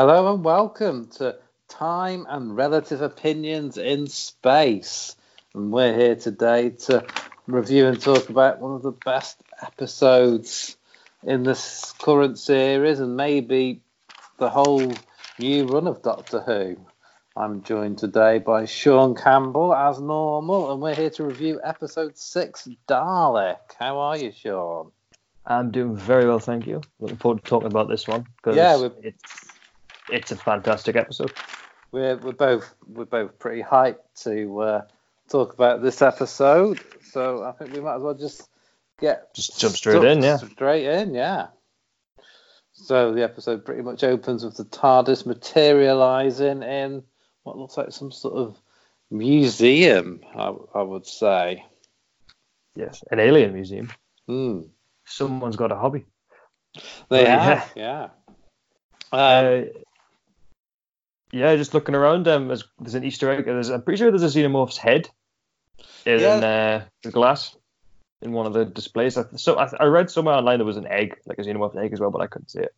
[0.00, 1.34] Hello and welcome to
[1.66, 5.16] Time and Relative Opinions in Space.
[5.54, 7.04] And we're here today to
[7.48, 10.76] review and talk about one of the best episodes
[11.24, 13.80] in this current series and maybe
[14.38, 14.92] the whole
[15.40, 16.76] new run of Doctor Who.
[17.36, 22.68] I'm joined today by Sean Campbell as normal, and we're here to review episode six,
[22.86, 23.74] Dalek.
[23.80, 24.92] How are you, Sean?
[25.44, 26.82] I'm doing very well, thank you.
[27.00, 29.47] Looking forward to talking about this one because Yeah, we're- it's
[30.10, 31.32] it's a fantastic episode.
[31.92, 34.82] We're we're both we're both pretty hyped to uh,
[35.30, 38.48] talk about this episode, so I think we might as well just
[39.00, 40.36] get Just jump straight in, yeah.
[40.36, 41.48] straight in, yeah.
[42.72, 47.02] So the episode pretty much opens with the TARDIS materializing in
[47.42, 48.56] what looks like some sort of
[49.10, 51.64] museum, I, I would say.
[52.76, 53.90] Yes, an alien museum.
[54.26, 54.60] Hmm.
[55.06, 56.04] Someone's got a hobby.
[57.08, 57.38] They yeah.
[57.42, 58.08] have, yeah.
[59.10, 59.60] Um, Uh,
[61.32, 63.44] yeah, just looking around, um, there's, there's an Easter egg.
[63.44, 65.08] There's, I'm pretty sure there's a xenomorph's head
[66.06, 67.56] in uh, the glass
[68.22, 69.16] in one of the displays.
[69.16, 71.92] I, so I, I read somewhere online there was an egg, like a xenomorph egg
[71.92, 72.74] as well, but I couldn't see it.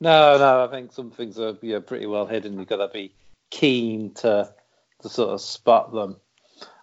[0.00, 2.58] No, no, I think some things are yeah, pretty well hidden.
[2.58, 3.12] You've got to be
[3.50, 4.52] keen to
[5.02, 6.16] to sort of spot them.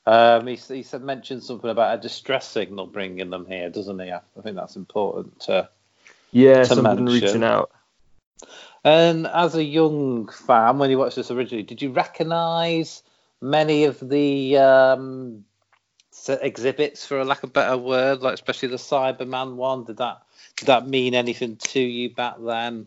[0.06, 4.12] Um, he, he said mentioned something about a distress signal bringing them here, doesn't he?
[4.12, 5.40] I think that's important.
[5.42, 5.70] To,
[6.32, 7.06] Yeah, To something mention.
[7.06, 7.72] reaching out.
[8.86, 13.02] And as a young fan, when you watched this originally, did you recognise
[13.42, 15.44] many of the um,
[16.30, 19.86] exhibits, for a lack of a better word, like especially the Cyberman one?
[19.86, 20.22] Did that
[20.56, 22.86] did that mean anything to you back then?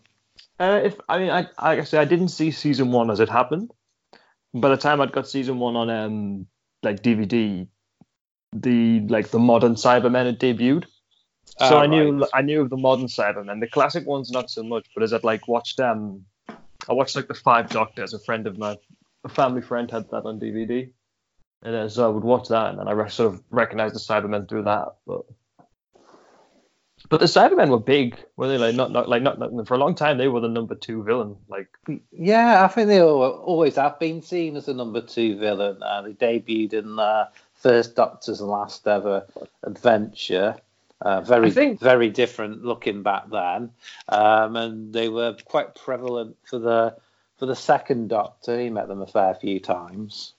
[0.60, 3.72] Uh, if I mean, I I say, I didn't see season one as it happened.
[4.54, 6.46] By the time I'd got season one on um
[6.84, 7.66] like DVD,
[8.52, 10.84] the like the modern Cybermen had debuted.
[11.58, 12.30] So Ah, I knew right.
[12.34, 13.60] I knew of the modern Cybermen.
[13.60, 16.24] The classic ones not so much, but as I'd like watched um,
[16.88, 18.14] I watched like the Five Doctors.
[18.14, 18.76] A friend of mine,
[19.24, 20.90] a family friend, had that on DVD,
[21.62, 24.48] and uh, so I would watch that, and then I sort of recognized the Cybermen
[24.48, 24.94] through that.
[25.04, 25.22] But
[27.08, 28.58] but the Cybermen were big, were they?
[28.58, 30.18] Like not, not like not, not for a long time.
[30.18, 31.36] They were the number two villain.
[31.48, 31.68] Like
[32.12, 35.82] Yeah, I think they al- always have been seen as the number two villain.
[35.82, 39.26] Uh, they debuted in uh, First Doctor's Last Ever
[39.62, 40.56] Adventure.
[41.00, 43.70] Uh, very, think- very different looking back then,
[44.08, 46.96] um, and they were quite prevalent for the
[47.36, 48.58] for the second Doctor.
[48.58, 50.34] He met them a fair few times.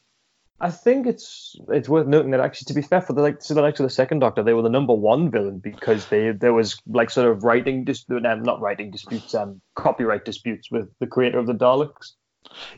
[0.61, 3.53] I think it's it's worth noting that actually, to be fair, for the like to
[3.53, 6.53] the likes of the second Doctor, they were the number one villain because they there
[6.53, 11.07] was like sort of writing dispute, um, not writing disputes, um, copyright disputes with the
[11.07, 12.11] creator of the Daleks.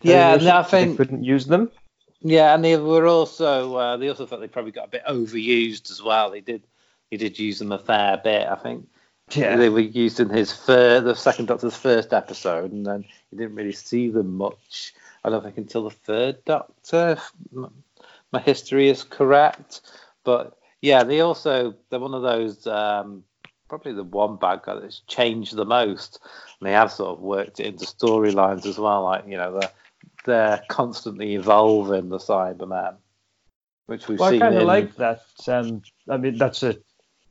[0.03, 1.71] Yeah, and I they think couldn't use them.
[2.21, 5.89] Yeah, and they were also uh, they also thought they probably got a bit overused
[5.89, 6.29] as well.
[6.29, 6.61] They did
[7.11, 8.47] he did use them a fair bit.
[8.47, 8.87] I think
[9.31, 13.37] Yeah, they were used in his fir- the second Doctor's first episode, and then you
[13.37, 14.93] didn't really see them much.
[15.23, 17.31] I don't think until the third Doctor, if
[18.31, 19.81] my history is correct.
[20.23, 23.23] But yeah, they also they're one of those um,
[23.69, 26.19] probably the one bad guy that's changed the most.
[26.59, 29.03] And they have sort of worked it into storylines as well.
[29.03, 29.71] Like you know they're
[30.25, 32.95] they're constantly evolving the Cyberman,
[33.87, 35.23] which we've well, I kind of in, like that.
[35.47, 36.77] Um, I mean, that's a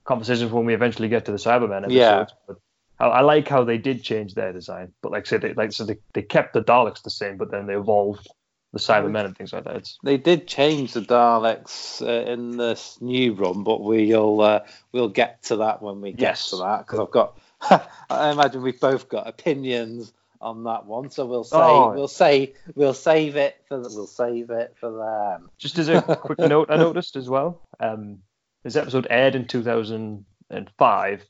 [0.05, 1.93] conversation for when we eventually get to the Cybermen episodes.
[1.93, 2.25] Yeah.
[2.47, 2.57] But
[2.99, 5.73] I, I like how they did change their design, but like I said, they, like
[5.73, 8.29] so they, they kept the Daleks the same, but then they evolved
[8.73, 9.77] the Cybermen and things like that.
[9.77, 14.61] It's, They did change the Daleks uh, in this new run, but we'll uh,
[14.93, 16.51] we'll get to that when we get Yes.
[16.51, 17.39] to that because I've got.
[18.11, 21.93] I imagine we've both got opinions on that one, so we'll say Oh.
[21.93, 25.51] we'll say we'll save it for the, we'll save it for them.
[25.59, 27.61] Just as a quick note, I noticed as well.
[27.79, 28.21] Um,
[28.63, 31.25] this episode aired in 2005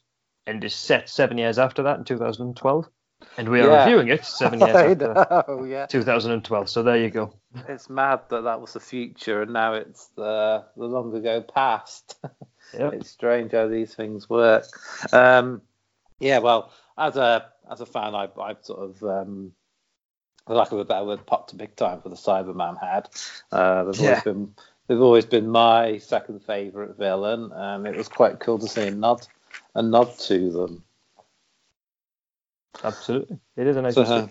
[0.46, 2.88] and is set seven years after that in 2012,
[3.36, 3.84] and we are Yeah.
[3.84, 5.86] reviewing it seven years after know, yeah.
[5.86, 6.68] 2012.
[6.68, 7.32] So there you go.
[7.68, 12.16] It's mad that that was the future and now it's the the long ago past.
[12.72, 12.92] Yep.
[12.94, 14.64] it's strange how these things work.
[15.12, 15.60] Um,
[16.20, 19.50] yeah, well, as a as a fan, I I've sort of um,
[20.46, 23.08] for lack of a better word, popped a big time for the Cyberman had.
[23.50, 24.08] Uh, they've Yeah.
[24.10, 24.54] always been
[24.90, 28.90] they've always been my second favourite villain, and it was quite cool to see a
[28.90, 29.24] nod
[29.76, 30.82] a nod to them.
[32.82, 33.94] Absolutely, it is a nice.
[33.94, 34.26] So, uh,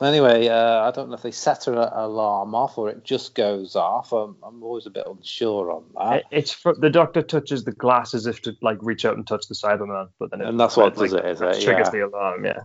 [0.00, 3.76] anyway, uh, I don't know if they set an alarm off or it just goes
[3.76, 4.12] off.
[4.12, 6.16] I'm, I'm always a bit unsure on that.
[6.20, 9.26] It- It's for, the Doctor touches the glass as if to like reach out and
[9.26, 11.60] touch the Cyberman, but then it, And that's what like, does it, is it?
[11.62, 11.90] triggers Yeah.
[11.90, 12.44] the alarm.
[12.46, 12.60] Yeah.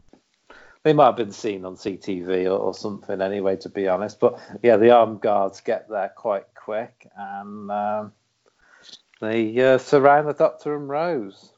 [0.84, 4.20] They might have been seen on CTV or, or something anyway, to be honest.
[4.20, 8.14] But yeah, the armed guards get there quite quick and um,
[9.22, 11.52] they uh, surround the Doctor and Rose.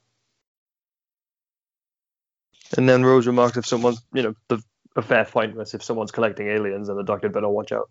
[2.78, 4.64] And then Rose remarks if someone's, you know, the
[4.96, 7.90] a fair point was if someone's collecting aliens, then the Doctor better watch out.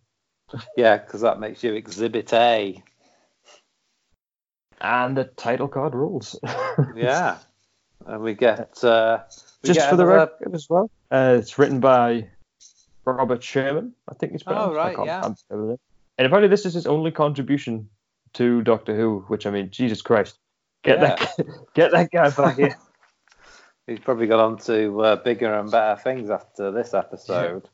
[0.78, 2.82] Yeah, because that makes you Exhibit A.
[4.81, 6.40] And the title card rules.
[6.96, 7.37] Yeah,
[8.06, 9.19] and we get uh,
[9.62, 12.31] we Just get for the record as well, uh, it's written by
[13.05, 14.70] Robert Shearman, I think it's pronounced.
[14.70, 15.34] Oh, right, yeah.
[16.20, 17.88] And apparently this is his only contribution
[18.34, 20.38] to Doctor Who, which I mean, Jesus Christ,
[20.84, 21.32] get that
[21.75, 22.76] get that guy back here.
[23.87, 27.70] He's probably got on to uh, bigger and better things after this episode.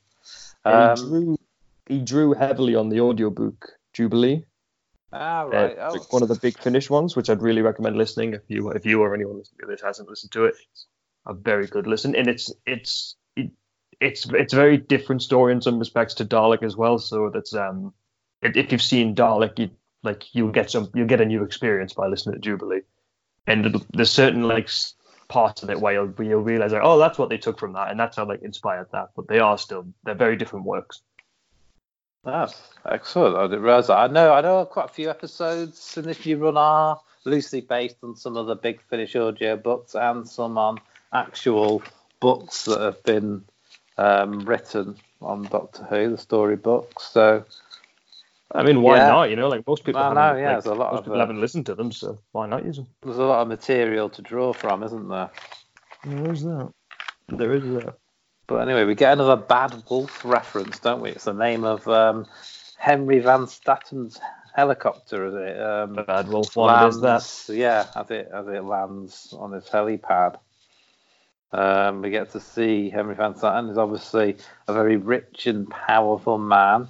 [0.64, 1.38] He Um, drew
[1.88, 4.44] he drew heavily on the audiobook Jubilee.
[5.12, 5.76] ah, Uh, right.
[5.76, 8.70] it's Oh, one of the Big Finish ones, which I'd really recommend listening if you
[8.70, 10.54] if you or anyone listening to this hasn't listened to it.
[10.70, 10.86] It's
[11.26, 13.50] a very good listen, and it's it's it,
[14.00, 17.00] it's it's a very different story in some respects to Dalek as well.
[17.00, 17.92] So that's um
[18.42, 19.70] if, you've seen Dalek, you
[20.02, 22.82] like you'll get some you'll get a new experience by listening to Jubilee,
[23.46, 24.70] and there's certain like
[25.28, 27.90] parts of it where you'll, you'll realize like oh that's what they took from that,
[27.90, 29.10] and that's how like inspired that.
[29.16, 31.00] But they are still they're very different works.
[32.24, 32.54] that's
[32.88, 33.36] excellent.
[33.36, 33.98] I didn't realise that.
[33.98, 37.96] I know, I know quite a few episodes in this new run are loosely based
[38.02, 40.78] on some of the Big Finish audio books and some on
[41.12, 41.82] actual
[42.20, 43.44] books that have been
[43.98, 47.04] um, written on Doctor Who, the story books.
[47.10, 47.44] So
[48.54, 49.08] I mean, why Yeah.
[49.08, 49.30] not?
[49.30, 51.04] You know, like most people, I haven't, know, yeah, like, there's a lot most of,
[51.04, 52.86] people uh, haven't listened to them, so why not use them?
[53.02, 55.30] there's a lot of material to draw from, isn't there?
[56.04, 56.72] There is that.
[57.28, 57.94] There is that.
[58.46, 61.10] But anyway, we get another Bad Wolf reference, don't we?
[61.10, 62.26] It's the name of um,
[62.78, 64.20] Henry Van Statten's
[64.54, 65.60] helicopter, is it?
[65.60, 67.52] Um, Bad Wolf one is that.
[67.52, 70.38] Yeah, as it as it lands on his helipad.
[71.52, 74.36] Um, we get to see Henry Van Statten is obviously
[74.68, 76.88] a very rich and powerful man.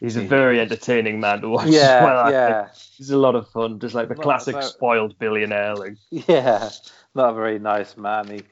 [0.00, 1.68] He's a very entertaining man to watch.
[1.68, 5.18] Yeah, well, yeah, He's a lot of fun, just like the Well, classic so- spoiled
[5.18, 5.74] billionaire.
[5.74, 6.70] Like, yeah.
[7.14, 8.28] Not a very nice man.
[8.28, 8.42] He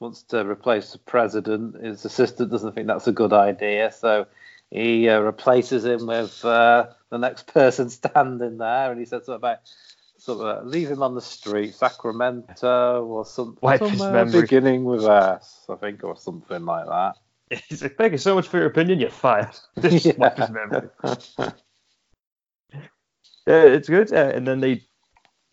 [0.00, 1.82] wants to replace the president.
[1.84, 4.26] His assistant doesn't think that's a good idea, so
[4.70, 9.34] he uh, replaces him with uh, the next person standing there, and he says something
[9.36, 9.58] about
[10.16, 13.58] sort of uh, leave him on the street, Sacramento, or something.
[13.60, 14.40] Wipe his somewhere memory.
[14.42, 17.16] beginning with S, I think, or something like that.
[17.68, 19.00] He's like, thank you so much for your opinion.
[19.00, 19.48] You're fired.
[19.80, 20.34] Just Yeah.
[20.34, 20.88] his memory.
[23.46, 24.10] Yeah, it's good.
[24.10, 24.86] Uh, and then they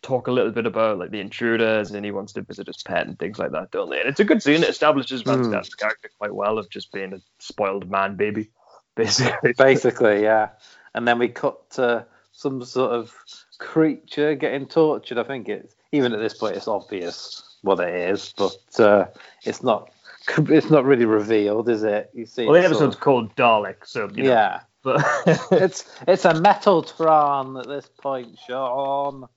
[0.02, 3.06] talk a little bit about like the intruders, and he wants to visit his pet
[3.06, 4.00] and things like that, don't they?
[4.00, 4.64] And it's a good scene.
[4.64, 5.44] It establishes Van.
[5.44, 8.50] Statten's character quite well of just being a spoiled man baby,
[8.96, 9.54] basically.
[9.58, 10.50] Basically, yeah.
[10.96, 13.14] And then we cut to some sort of
[13.60, 15.18] creature getting tortured.
[15.18, 19.06] I think it's even at this point it's obvious what it is, but uh,
[19.44, 19.92] it's not.
[20.50, 22.10] It's not really revealed, is it?
[22.14, 24.62] You see, Well, the episode's called Dalek, so you know, yeah.
[24.84, 25.04] But
[25.52, 29.28] It's it's a Metaltron at this point, Sean.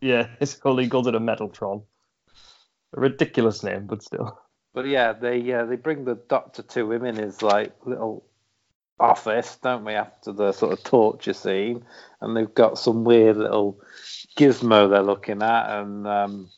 [0.00, 1.82] yeah, it's only called it a Metaltron.
[2.96, 4.38] A ridiculous name, but still.
[4.72, 8.24] But yeah, they uh, they bring the doctor to him in his like little
[9.00, 9.94] office, don't we?
[9.94, 11.84] After the sort of torture scene,
[12.20, 13.80] and they've got some weird little
[14.36, 16.50] gizmo they're looking at, and um,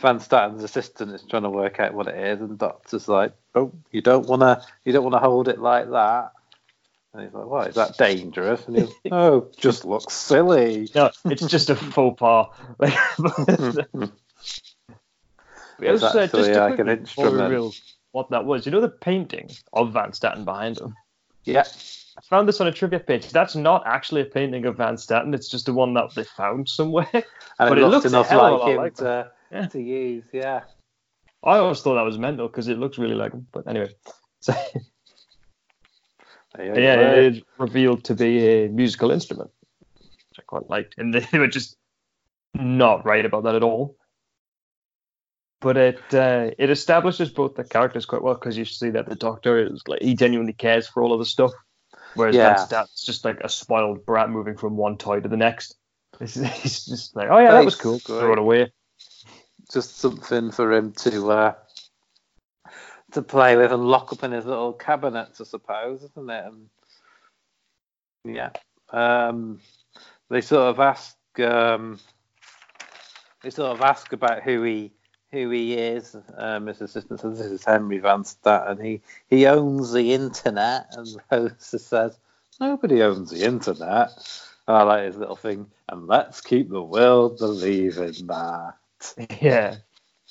[0.00, 3.72] Van Statten's assistant is trying to work out what it is, and Doctor's like, "Oh,
[3.90, 6.32] you don't wanna you don't wanna hold it like that."
[7.12, 11.46] And he's like, "What is that dangerous?" And he's, "Oh, just looks silly." No, it's
[11.46, 12.48] just a faux pas.
[15.80, 17.80] It was, uh, just to like an quickly, before we instrument.
[18.10, 18.66] what that was.
[18.66, 20.96] You know the painting of Van Statten behind him.
[21.44, 21.62] Yeah,
[22.16, 23.30] I found this on a trivia page.
[23.30, 25.34] That's not actually a painting of Van Statten.
[25.34, 27.08] It's just the one that they found somewhere.
[27.12, 27.22] and
[27.58, 29.66] But it, it looks enough hell of a like lot him like to Yeah.
[29.66, 30.24] to use.
[30.32, 30.62] Yeah.
[31.42, 33.46] I always thought that was mental because it looks really like him.
[33.52, 33.94] But anyway,
[34.40, 34.54] so
[36.58, 39.50] yeah, it is revealed to be a musical instrument,
[39.98, 41.76] which I quite liked, and they were just
[42.54, 43.96] not right about that at all.
[45.60, 49.16] But it uh, it establishes both the characters quite well because you see that the
[49.16, 51.52] Doctor is like he genuinely cares for all of the stuff,
[52.14, 52.54] whereas Yeah.
[52.54, 55.76] Van Stat's just like a spoiled brat moving from one toy to the next.
[56.18, 57.98] He's he's just like, oh yeah, that was cool.
[57.98, 58.72] Throw it away.
[59.72, 61.54] Just something for him to uh,
[63.12, 66.44] to play with and lock up in his little cabinets, I suppose, isn't it?
[66.44, 66.68] And
[68.24, 68.50] yeah,
[68.90, 69.60] um,
[70.28, 71.98] they sort of ask um,
[73.42, 74.92] they sort of ask about who he
[75.32, 76.16] who he is.
[76.36, 80.94] Um, his assistant says this is Henry Van and he he owns the internet.
[80.96, 82.18] And Rosa says
[82.60, 84.10] nobody owns the internet.
[84.66, 88.74] I like his little thing, and let's keep the world believing that.
[89.40, 89.76] Yeah,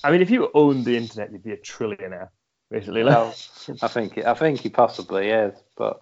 [0.04, 2.30] I mean, if you owned the internet, you'd be a trillionaire,
[2.70, 3.04] basically.
[3.04, 3.36] Like, Well,
[3.82, 6.02] I think I think he possibly is, but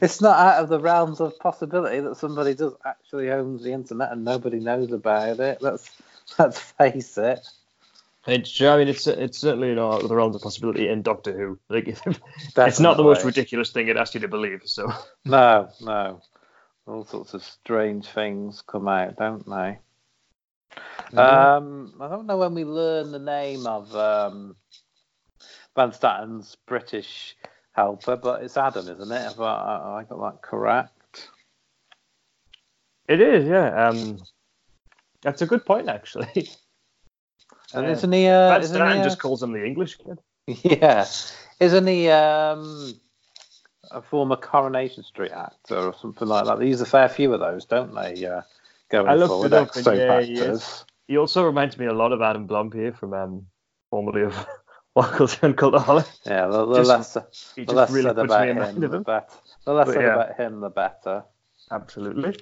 [0.00, 4.12] it's not out of the realms of possibility that somebody does actually owns the internet
[4.12, 5.60] and nobody knows about it.
[5.60, 5.90] Let's
[6.38, 7.40] let's face it.
[8.26, 11.36] It's I mean it's it's certainly not out of the realms of possibility in Doctor
[11.36, 11.58] Who.
[11.68, 14.62] Like it's not the most ridiculous thing it asks you to believe.
[14.64, 14.92] So
[15.24, 16.22] No, no.
[16.86, 19.78] All sorts of strange things come out, don't they?
[21.18, 24.56] Um, I don't know when we learn the name of um,
[25.76, 27.36] Van Statten's British
[27.72, 29.22] helper, but it's Adam, isn't it?
[29.22, 31.28] Have I, I got that correct?
[33.08, 33.88] it is, yeah.
[33.88, 34.18] Um,
[35.22, 36.48] that's a good point actually.
[37.74, 38.26] And Uh, isn't he?
[38.26, 40.18] Uh, Van isn't he Statten uh, just calls him the English kid.
[40.46, 41.06] yeah,
[41.58, 43.00] isn't he um,
[43.90, 46.58] a former Coronation Street actor or something like that?
[46.58, 48.26] They use a fair few of those, don't they?
[48.26, 48.42] Uh,
[48.90, 50.84] going I looked forward, it up, and yeah, actors.
[51.08, 53.46] He also reminds me a lot of Adam Blampied from um,
[53.90, 54.46] formerly of
[54.94, 56.08] Wackles and Cultaholic.
[56.24, 59.26] Yeah, the, the Just- less He the less really said about him, the better.
[59.64, 60.14] The less But said yeah.
[60.14, 61.24] about him, the better.
[61.70, 62.36] Absolutely.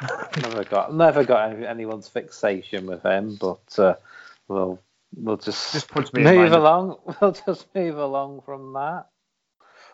[0.42, 3.94] Never got never got any, anyone's fixation with him, but uh,
[4.46, 4.78] we'll
[5.16, 6.98] we'll just, Just move along.
[7.20, 9.06] We'll just move along from that.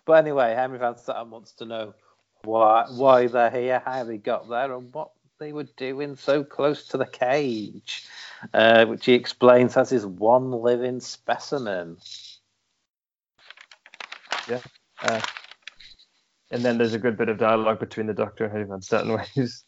[0.05, 1.95] But anyway, Henry Van Statten wants to know
[2.43, 5.12] why why they're here, how they got there, and what
[5.42, 8.06] they were doing so close to the cage,
[8.54, 11.99] uh, which he explains as his one living specimen.
[15.02, 15.20] Uh,
[16.50, 19.64] and then there's a good bit of dialogue between the Doctor and Statten where he's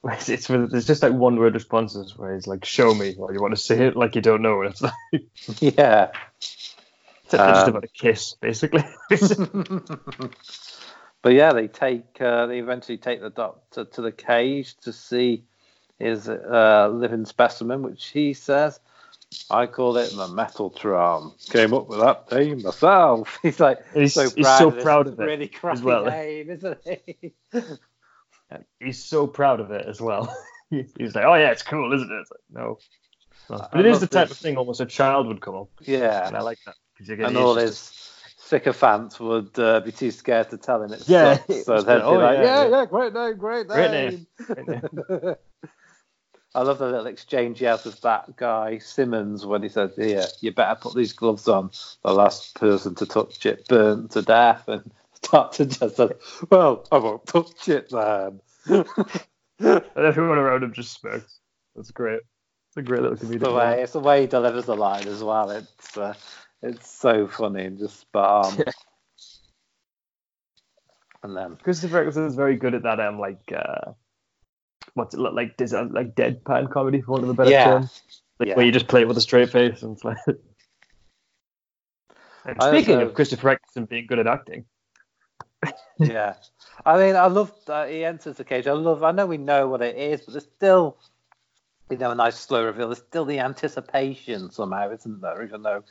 [0.00, 3.32] where it's, it's there's just like one word responses where he's like show me or
[3.32, 4.92] you want to see it like you don't know it's like
[5.60, 6.10] yeah.
[6.40, 8.84] it's just Um, about a kiss basically
[11.24, 15.44] but yeah, they take uh, they eventually take the doctor to the cage to see
[15.98, 18.78] his uh, living specimen, which he says,
[19.50, 23.38] "I call it the Metaltron." Came up with that name myself.
[23.42, 26.04] He's like he's so he's proud so of proud of it really crappy well.
[26.04, 27.32] name, isn't he?
[28.78, 30.36] he's so proud of it as well
[30.70, 32.78] he's like oh yeah it's cool isn't it it's like, no
[33.48, 34.36] but it is the type this.
[34.36, 37.16] of thing almost a child would come up and yeah, I like that because you
[37.16, 38.03] get and all his
[38.44, 42.08] sycophants would uh, be too scared to tell him it Yeah, sucks, so it's they'd
[42.08, 42.86] be Oh, like, yeah, "Yeah, yeah.
[42.86, 44.26] great name, great Great name." name.
[46.54, 50.26] I love the little exchange he has with that guy Simmons when he said, "Here,
[50.40, 51.70] you better put these gloves on."
[52.02, 54.90] The last person to touch it burned to death, and
[55.22, 56.16] Doctor just said,
[56.50, 58.40] "Well, I won't touch it then."
[59.60, 61.40] and everyone around him just smirks
[61.76, 62.20] that's great
[62.68, 63.52] it's a great little comedic the moment.
[63.52, 65.50] way it's the way he delivers the line as well.
[65.50, 66.14] It's uh,
[66.64, 68.64] it's so funny and just spot on.
[71.22, 73.00] And then Christopher Eccleston is very good at that.
[73.00, 73.92] Um, like uh,
[74.92, 75.58] what's it look like?
[75.58, 77.64] Is it like deadpan comedy for one of the better Yeah.
[77.64, 77.90] term?
[78.38, 78.56] Like Yeah.
[78.56, 80.18] where you just play it with a straight face and it's like.
[82.44, 84.66] And speaking also- of Christopher Eccleston being good at acting,
[85.98, 86.34] yeah,
[86.84, 88.66] I mean, I love that he enters the cage.
[88.66, 89.02] I love.
[89.02, 90.98] I know we know what it is, but there's still,
[91.88, 92.88] you know, a nice slow reveal.
[92.88, 95.42] There's still the anticipation somehow, isn't there?
[95.42, 95.84] Even though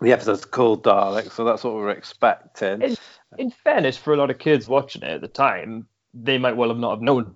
[0.00, 2.82] the episode's called Dalek, so that's what we're expecting.
[2.82, 3.00] It-
[3.36, 6.68] in fairness, for a lot of kids watching it at the time, they might well
[6.68, 7.34] have not have known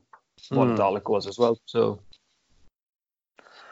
[0.51, 1.59] what a Dalek was as well.
[1.67, 2.01] So,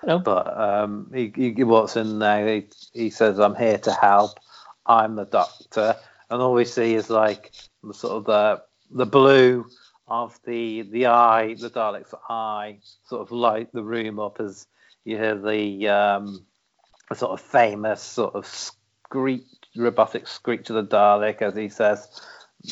[0.02, 2.47] you know, But um, he, he walks in there.
[2.49, 4.33] He, he says, "I'm here to help.
[4.87, 5.97] I'm the doctor."
[6.28, 7.52] And all we see is like
[7.85, 9.66] the sort of the the blue
[10.09, 14.66] of the the eye, the Dalek's eye, sort of light the room up as
[15.05, 16.45] you hear the um,
[17.09, 18.47] the sort of famous sort of
[19.06, 19.46] screech,
[19.76, 22.08] robotic screech of the Dalek as he says,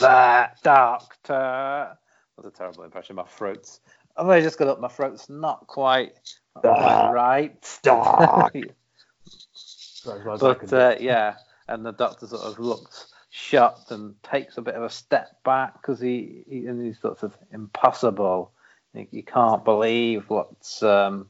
[0.01, 1.97] "That doctor."
[2.37, 3.17] That's a terrible impression.
[3.17, 3.81] My throat's.
[4.17, 4.81] I've only just got up.
[4.81, 6.15] My throat's not quite,
[6.63, 7.79] not quite right.
[7.83, 8.53] Doc.
[9.53, 11.37] Sorry, I but uh, yeah,
[11.69, 15.81] and the doctor sort of looks shocked and takes a bit of a step back
[15.81, 18.53] because he, he and he's sort of impossible.
[18.93, 21.29] You, you can't believe what's um,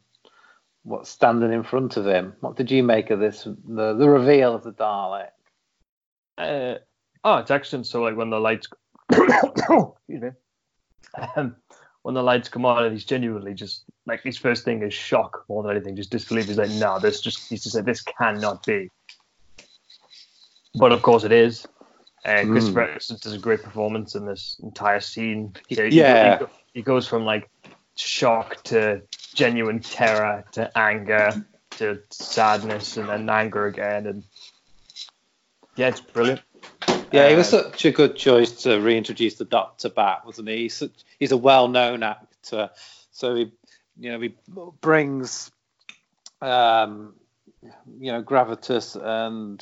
[0.84, 2.34] what's standing in front of him.
[2.40, 3.44] What did you make of this?
[3.44, 5.28] The the reveal of the Dalek.
[6.38, 6.78] Uh,
[7.24, 7.86] oh, it's excellent.
[7.86, 8.68] So like when the lights,
[9.10, 10.30] excuse me,
[11.36, 11.56] um,
[12.02, 15.44] when the lights come on, and he's genuinely just like his first thing is shock
[15.48, 16.46] more than anything, just disbelief.
[16.46, 18.90] He's like, no, this just he's just like this cannot be.
[20.74, 21.66] But of course it is.
[22.26, 22.52] Uh, Mm.
[22.52, 25.54] Christopher Eccleston does a great performance in this entire scene.
[25.68, 26.38] He- Yeah.
[26.38, 27.50] he, he goes from like
[27.96, 29.02] shock to
[29.34, 34.22] genuine terror to anger to sadness and then anger again and
[35.76, 36.40] yeah, it's brilliant.
[37.10, 40.56] Yeah, he was Uh, such a good choice to reintroduce the Doctor back, wasn't he?
[40.62, 42.70] He's, such, he's a well-known actor,
[43.10, 43.50] so he,
[43.98, 44.34] you know, he
[44.80, 45.50] brings,
[46.40, 47.14] um,
[47.98, 49.60] you know, gravitas and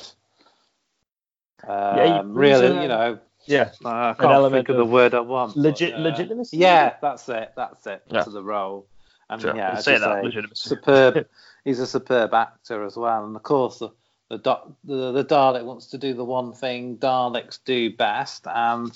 [1.67, 5.13] um, Yeah, really, a- you know, yeah, uh, I can't element think of the word
[5.15, 5.55] I want.
[5.55, 6.57] but, legit uh, legitimacy.
[6.57, 7.53] Yeah, that's it.
[7.55, 8.03] That's it.
[8.11, 8.23] Yeah.
[8.23, 8.87] To the role,
[9.29, 11.25] And Sure, yeah, say that, superb.
[11.65, 13.89] he's a superb actor as well, and of course the
[14.29, 14.37] the,
[14.83, 18.91] the the Dalek wants to do the one thing Daleks do best, and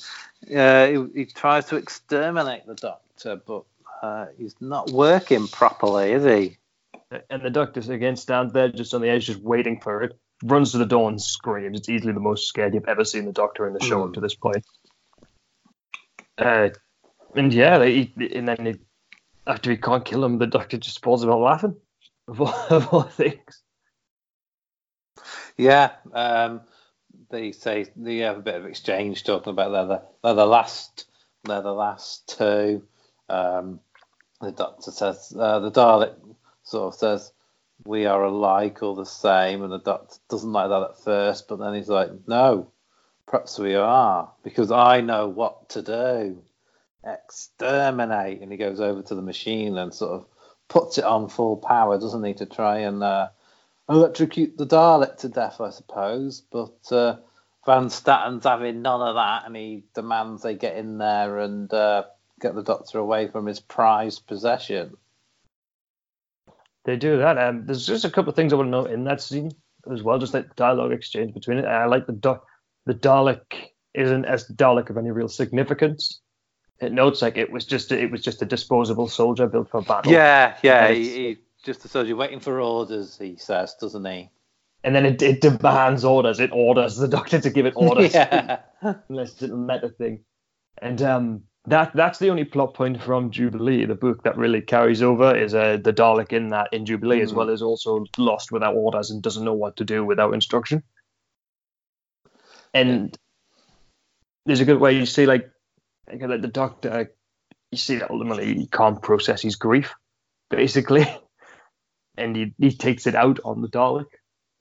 [0.55, 3.63] uh, he, he tries to exterminate the Doctor, but
[4.01, 6.57] uh, he's not working properly, is he?
[7.29, 10.19] And the doctor again stands there just on the edge, just waiting for it.
[10.43, 11.79] Runs to the door and screams.
[11.79, 14.10] It's easily the most scared you've ever seen the doctor in the show Hmm.
[14.10, 14.65] up to this point.
[16.38, 16.69] Uh,
[17.36, 18.75] and yeah, they, and then he,
[19.47, 21.75] after he can't kill him, the doctor just falls about laughing.
[22.29, 23.63] Of all, of all things.
[25.55, 26.59] Yeah, um,
[27.29, 31.05] they say they have a bit of exchange talking about they're the, they're the last
[31.45, 32.83] they're the last two.
[33.29, 33.79] Um,
[34.41, 36.15] the doctor says uh, the Dalek
[36.63, 37.31] sort of says
[37.85, 41.59] we are alike or the same, and the doctor doesn't like that at first, but
[41.59, 42.71] then he's like, no,
[43.25, 46.43] perhaps we are because I know what to do,
[47.07, 50.25] exterminate, and he goes over to the machine and sort of
[50.67, 53.29] puts it on full power, doesn't he, to try and uh,
[53.89, 56.41] electrocute the Dalek to death, I suppose.
[56.51, 57.17] But uh,
[57.65, 62.03] Van Statten's having none of that, and he demands they get in there and uh,
[62.41, 64.97] get the Doctor away from his prized possession.
[66.85, 67.37] They do that.
[67.37, 69.51] Um, there's just a couple of things I want to note in that scene
[69.91, 71.65] as well, just the dialogue exchange between it.
[71.65, 72.41] I like the do-
[72.85, 76.21] the Dalek isn't as Dalek of any real significance.
[76.79, 80.12] It notes like it was just it was just a disposable soldier built for battle.
[80.12, 80.91] Yeah, yeah.
[80.91, 84.29] He, he just a soldier waiting for orders, he says, doesn't he?
[84.84, 86.39] And then it, it demands orders.
[86.39, 88.13] It orders the doctor to give it orders.
[88.15, 88.60] yeah.
[89.10, 90.19] Unless it's a meta thing.
[90.79, 95.01] And um, that that's the only plot point from Jubilee, the book that really carries
[95.01, 97.38] over is uh, the Dalek in that in Jubilee as Mm.
[97.38, 100.84] well is also lost without orders and doesn't know what to do without instruction.
[102.73, 103.17] And
[104.45, 105.49] there's a good way you see like,
[106.10, 107.12] like like the Doctor,
[107.72, 109.93] you see that ultimately he can't process his grief,
[110.50, 111.06] basically,
[112.17, 114.06] and he he takes it out on the Dalek.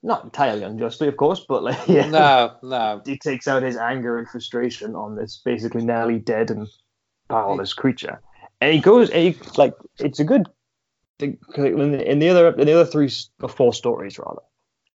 [0.03, 3.01] Not entirely unjustly, of course, but like yeah No, no.
[3.05, 6.67] he takes out his anger and frustration on this basically nearly dead and
[7.29, 8.21] powerless creature.
[8.61, 10.49] And he goes, and he, like, it's a good.
[11.19, 13.09] In the, in the other, in the other three
[13.41, 14.41] or four stories, rather,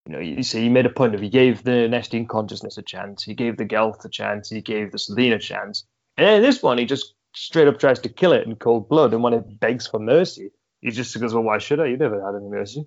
[0.06, 2.82] you know, you see, he made a point of he gave the Nestene consciousness a
[2.82, 5.84] chance, he gave the Gelth a chance, he gave the Slitheen a chance,
[6.26, 9.12] and in this one, he just straight up tries to kill it in cold blood.
[9.14, 11.86] And when it begs for mercy, he just goes, "Well, why should I?
[11.86, 12.86] You never had any mercy,"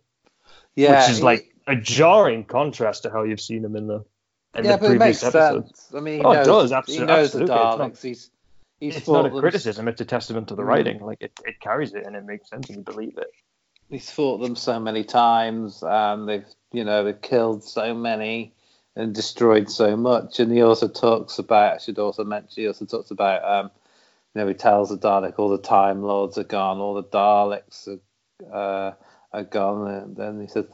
[0.75, 1.01] Yeah.
[1.01, 4.03] which is he- like a jarring contrast to how you've seen him in the
[4.55, 5.67] in yeah, the but it makes previous episodes.
[5.79, 5.93] sense.
[5.95, 7.43] I mean, he Oh, it knows, does, he absolute- knows the absolutely.
[7.55, 8.01] It's not- Daleks.
[8.01, 8.31] he's
[8.79, 10.67] he's it's not a them criticism; it's a testament to the Mm.
[10.67, 10.99] writing.
[11.01, 13.27] Like it, it carries it and it makes sense and you believe it.
[13.89, 18.51] he's fought them so many times and they've you know they've killed so many
[18.95, 20.39] and destroyed so much.
[20.39, 23.71] And he also talks about I should also mention he also talks about um
[24.33, 27.87] you know he tells the Dalek all the Time Lords are gone all the Daleks
[27.87, 27.99] are,
[28.53, 28.93] uh,
[29.33, 29.87] are gone.
[29.91, 30.65] And then he says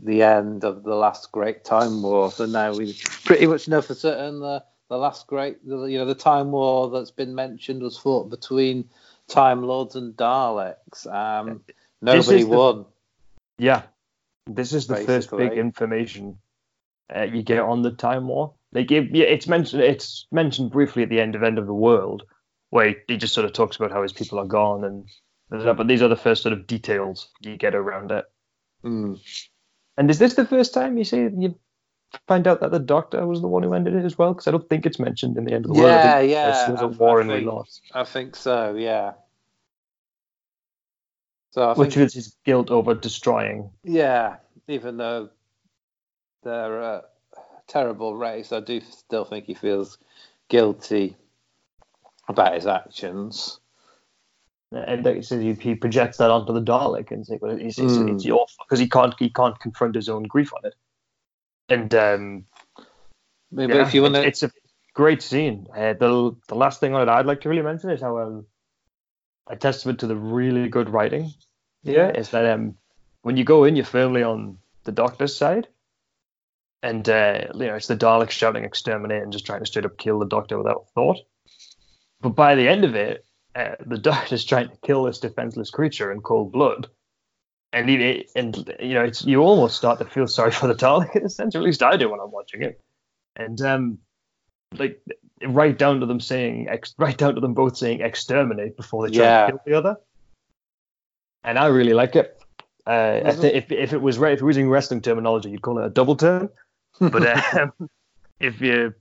[0.00, 2.30] the end of the last great time war.
[2.30, 6.06] So now we pretty much know for certain the the last great the, you know
[6.06, 8.88] the time war that's been mentioned was fought between
[9.28, 11.06] Time Lords and Daleks.
[11.06, 11.62] Um
[12.02, 12.86] nobody the- won.
[13.60, 13.82] Yeah,
[14.46, 16.38] this is the first big information
[17.14, 18.54] uh, you get on the Time War.
[18.72, 21.74] Like give yeah, it's mentioned it's mentioned briefly at the end of End of the
[21.74, 22.22] World,
[22.70, 25.08] where he, just sort of talks about how his people are gone and
[25.50, 28.26] but these are the first sort of details you get around it.
[28.84, 29.18] Mm.
[29.96, 31.58] And is this the first time you see you
[32.26, 34.34] find out that the Doctor was the one who ended it as well?
[34.34, 35.90] Because I don't think it's mentioned in the End of the World.
[35.90, 36.70] Yeah, think yeah.
[36.72, 37.82] A I- war and we lost.
[37.94, 39.12] I think so, yeah.
[41.50, 43.70] So I which think, was his guilt over destroying.
[43.82, 44.36] yeah,
[44.68, 45.30] even though
[46.42, 47.04] they're a
[47.66, 49.98] terrible race, I do still think he feels
[50.48, 51.16] guilty
[52.28, 53.60] about his actions.
[54.70, 57.78] And like he says, he, he projects that onto the Dalek and say, "Well, it's,
[57.78, 58.14] it's, Mm.
[58.14, 60.74] it's your fault because he can't he can't confront his own grief on it."
[61.70, 62.44] And um,
[63.50, 64.50] Maybe yeah, if you want to, it's a
[64.94, 65.66] great scene.
[65.74, 68.46] Uh, the the last thing on it I'd like to really mention is how um,
[69.46, 71.32] a testament to the really good writing.
[71.82, 72.76] Yeah, is that um,
[73.22, 75.68] when you go in, you're firmly on the Doctor's side,
[76.82, 79.98] and uh, you know it's the Daleks shouting "exterminate" and just trying to straight up
[79.98, 81.18] kill the Doctor without thought.
[82.20, 86.10] But by the end of it, uh, the Doctor's trying to kill this defenseless creature
[86.12, 86.88] in cold blood,
[87.72, 91.16] and he, and you know it's you almost start to feel sorry for the Dalek
[91.16, 92.80] in a sense, or at least I do when I'm watching it,
[93.36, 93.98] and um,
[94.78, 95.00] like
[95.46, 99.14] right down to them saying ex- right down to them both saying "exterminate" before they
[99.16, 99.46] try Yeah.
[99.46, 99.96] to kill the other
[101.44, 102.36] and I really like it.
[102.86, 103.40] Uh, I Mhm.
[103.40, 105.90] thi- if if it was if it was using wrestling terminology, you'd call it a
[105.90, 106.48] double turn.
[107.00, 107.72] But um,
[108.40, 108.96] if you're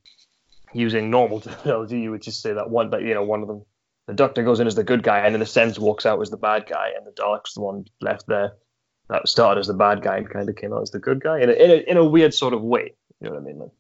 [0.74, 2.90] using normal terminology, you would just say that one.
[2.90, 3.64] But you know, one of them
[4.08, 6.30] the Doctor goes in as the good guy, and then the Sense walks out as
[6.30, 8.54] the bad guy, and the Dalek's the one left there
[9.10, 11.40] that started as the bad guy and kind of came out as the good guy
[11.40, 12.94] in a, in a, in a weird sort of way.
[13.22, 13.60] You know what I mean?
[13.60, 13.72] Like,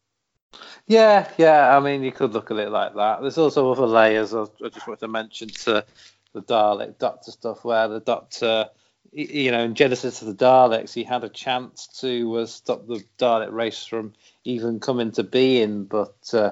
[0.88, 1.76] Yeah, yeah.
[1.76, 3.22] I mean, you could look at it like that.
[3.22, 4.34] There's also other layers.
[4.34, 5.86] I I just wanted to mention to
[6.34, 8.68] the Dalek Doctor stuff, where the Doctor,
[9.12, 13.04] you know, in Genesis of the Daleks, he had a chance to uh, stop the
[13.17, 16.52] Dalek race from even coming to being, but uh,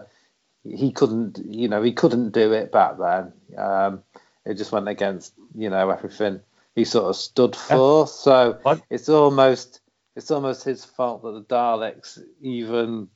[0.64, 1.40] he couldn't.
[1.46, 3.34] You know, he couldn't do it back then.
[3.58, 4.04] Um,
[4.46, 6.42] it just went against, you know, everything
[6.76, 8.08] he sort of stood for.
[8.08, 8.82] So What?
[8.90, 9.82] it's almost
[10.16, 13.10] it's almost his fault that the Daleks even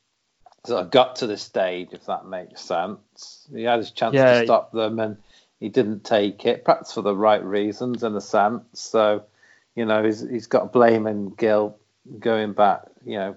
[0.66, 3.48] sort of got to this stage, if that makes sense.
[3.54, 4.40] He had his chance Yeah.
[4.40, 5.18] to stop them and
[5.60, 8.64] he didn't take it, perhaps for the right reasons in a sense.
[8.74, 9.24] So,
[9.76, 11.80] you know, he's he's got blame and guilt
[12.20, 13.36] going back, you know,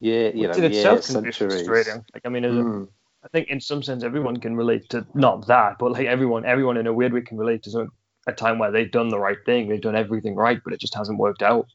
[0.00, 1.36] year, you know, years, centuries.
[1.36, 2.04] frustrating.
[2.14, 2.88] Like, I mean, Mm.
[3.24, 6.76] I think in some sense everyone can relate to not that, but like everyone, everyone
[6.76, 7.88] in a weird way can relate to some,
[8.26, 10.94] a time where they've done the right thing, they've done everything right, but it just
[10.94, 11.66] hasn't worked out.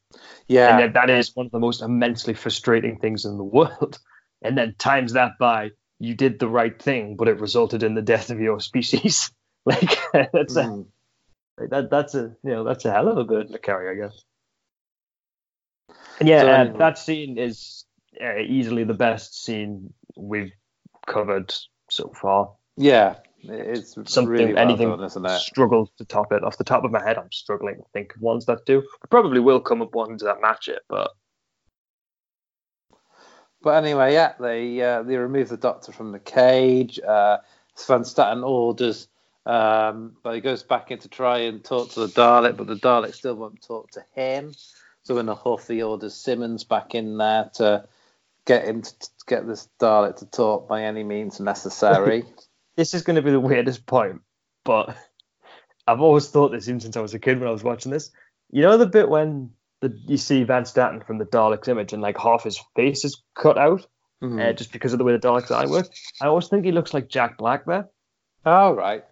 [0.48, 3.98] Yeah, And that is one of the most immensely frustrating things in the world.
[4.42, 8.02] And then times that by you did the right thing, but it resulted in the
[8.02, 9.32] death of your species.
[9.66, 10.88] like that's a, Mm.
[11.60, 14.08] like, that that's a you know that's a hell of a burden to carry, I
[14.08, 14.24] guess.
[16.20, 17.86] And yeah, So uh, that scene is
[18.22, 20.52] uh, easily the best scene we've
[21.08, 21.54] covered
[21.90, 22.52] so far.
[22.78, 25.42] yeah, it's Something, really well anything done, isn't it?
[25.42, 26.44] struggle to top it.
[26.44, 28.84] Off the top of my head, I'm struggling to think of ones that do.
[29.04, 31.12] I Probably will come up ones that match it, but
[33.62, 37.00] But anyway, yeah, they uh, they remove the doctor from the cage.
[37.00, 37.40] Uh,
[37.88, 39.08] Van Statten orders,
[39.46, 42.76] um, but he goes back in to try and talk to the Dalek, but the
[42.76, 44.54] Dalek still won't talk to him.
[45.04, 47.88] So in a huff, he orders Simmons back in there to
[48.46, 52.24] get him to, to get this Dalek to talk by any means necessary.
[52.76, 54.22] this is going to be the weirdest point,
[54.64, 54.96] but
[55.88, 58.12] I've always thought this even since I was a kid when I was watching this.
[58.52, 62.02] You know the bit when the, you see Van Statten from the Dalek's image and
[62.02, 63.86] like half his face is cut out
[64.22, 64.38] Hmm.
[64.38, 65.88] uh, just because of the way the Dalek's eye work?
[66.22, 67.88] I always think he looks like Jack Black there.
[68.46, 69.06] All right.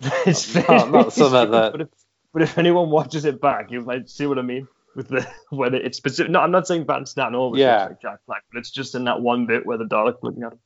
[0.24, 1.72] His Not- not some of that.
[1.72, 1.88] But if,
[2.32, 5.76] but if anyone watches it back, you might see what I mean with the whether
[5.76, 6.30] it's specific.
[6.32, 7.80] No, I'm not saying Van Statten always Yeah.
[7.82, 10.42] looks like Jack Black, but it's just in that one bit where the Dalek's looking
[10.42, 10.58] at him.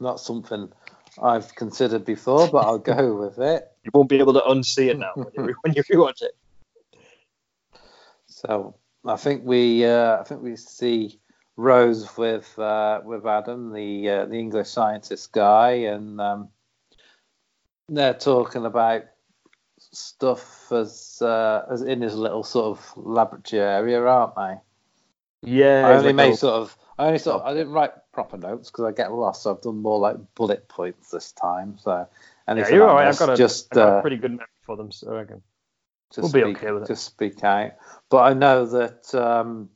[0.00, 0.70] Not something
[1.22, 3.64] I've considered before, but I'll go with it.
[3.84, 6.32] You won't be able to unsee it now when you, when you rewatch it.
[8.38, 11.18] So I think we uh, I think we see
[11.56, 16.48] Rose with uh, with Adam, the uh, the English scientist guy, and um,
[17.88, 19.02] they're talking about
[19.78, 24.54] stuff as uh, as in his little sort of laboratory area, aren't they?
[25.42, 28.70] Yeah, I only made sort of I only sort of, I didn't write proper notes
[28.70, 31.76] because I get lost, so I've done more like bullet points this time.
[31.78, 32.06] So
[32.46, 33.08] Yeah, you're all right.
[33.08, 35.14] I've got a, just I've got a uh, pretty good memory for them, so I
[35.16, 35.42] reckon.
[36.14, 36.88] Just We'll be speak, okay with it.
[36.88, 37.72] Just speak out.
[38.08, 39.68] But I know that um,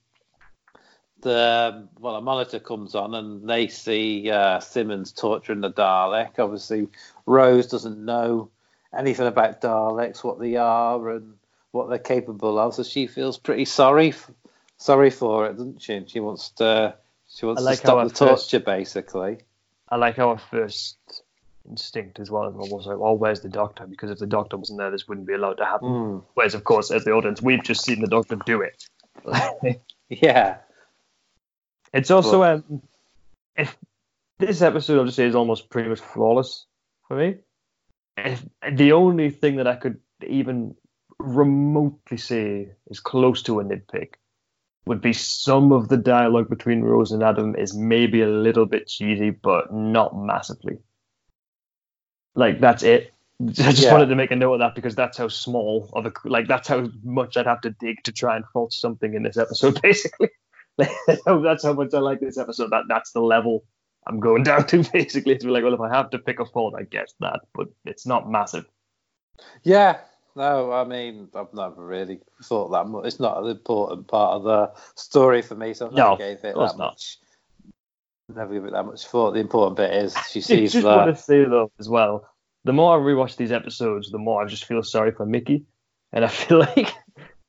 [1.20, 6.38] the well, a monitor comes on and they see uh, Simmons torturing the Dalek.
[6.38, 6.88] Obviously,
[7.26, 8.50] Rose doesn't know
[8.96, 11.34] anything about Daleks, what they are, and
[11.70, 12.74] what they're capable of.
[12.74, 14.30] So she feels pretty sorry, f-
[14.76, 15.94] sorry for it, doesn't she?
[15.94, 16.94] And she wants to,
[17.28, 19.38] she wants like to stop the first- torture, basically.
[19.88, 21.21] I like our first
[21.68, 22.44] instinct as well.
[22.44, 23.86] I Was like, oh, where's the doctor?
[23.86, 25.88] Because if the doctor wasn't there, this wouldn't be allowed to happen.
[25.88, 26.24] Mm.
[26.34, 28.84] Whereas, of course, as the audience, we've just seen the doctor do it.
[30.20, 30.58] Yeah.
[31.94, 32.82] it's also um,
[33.56, 33.76] if
[34.38, 36.66] this episode, I'll just say, is almost pretty much flawless
[37.08, 37.36] for me.
[38.18, 40.74] If the only thing that I could even
[41.18, 44.14] remotely say is close to a nitpick
[44.86, 48.88] would be some of the dialogue between Rose and Adam is maybe a little bit
[48.88, 50.78] cheesy, but not massively.
[52.34, 53.12] Like that's it.
[53.40, 53.92] I just Yeah.
[53.92, 56.68] wanted to make a note of that because that's how small of a like that's
[56.68, 59.80] how much I'd have to dig to try and fault something in this episode.
[59.82, 60.30] Basically,
[60.78, 62.70] that's how much I like this episode.
[62.70, 63.64] That that's the level
[64.06, 64.84] I'm going down to.
[64.92, 67.40] Basically, to be like, well, if I have to pick a fault, I guess that,
[67.54, 68.64] but it's not massive.
[69.64, 69.98] Yeah,
[70.36, 73.06] no, I mean, I've never really thought that much.
[73.06, 76.38] It's not an important part of the story for me, so I've never No, gave
[76.38, 76.78] it that not.
[76.78, 77.18] much.
[78.28, 79.32] Never give it that much thought.
[79.32, 81.16] The important bit is she sees just want that.
[81.16, 82.28] to say though as well.
[82.64, 85.64] The more I rewatch these episodes, the more I just feel sorry for Mickey,
[86.12, 86.94] and I feel like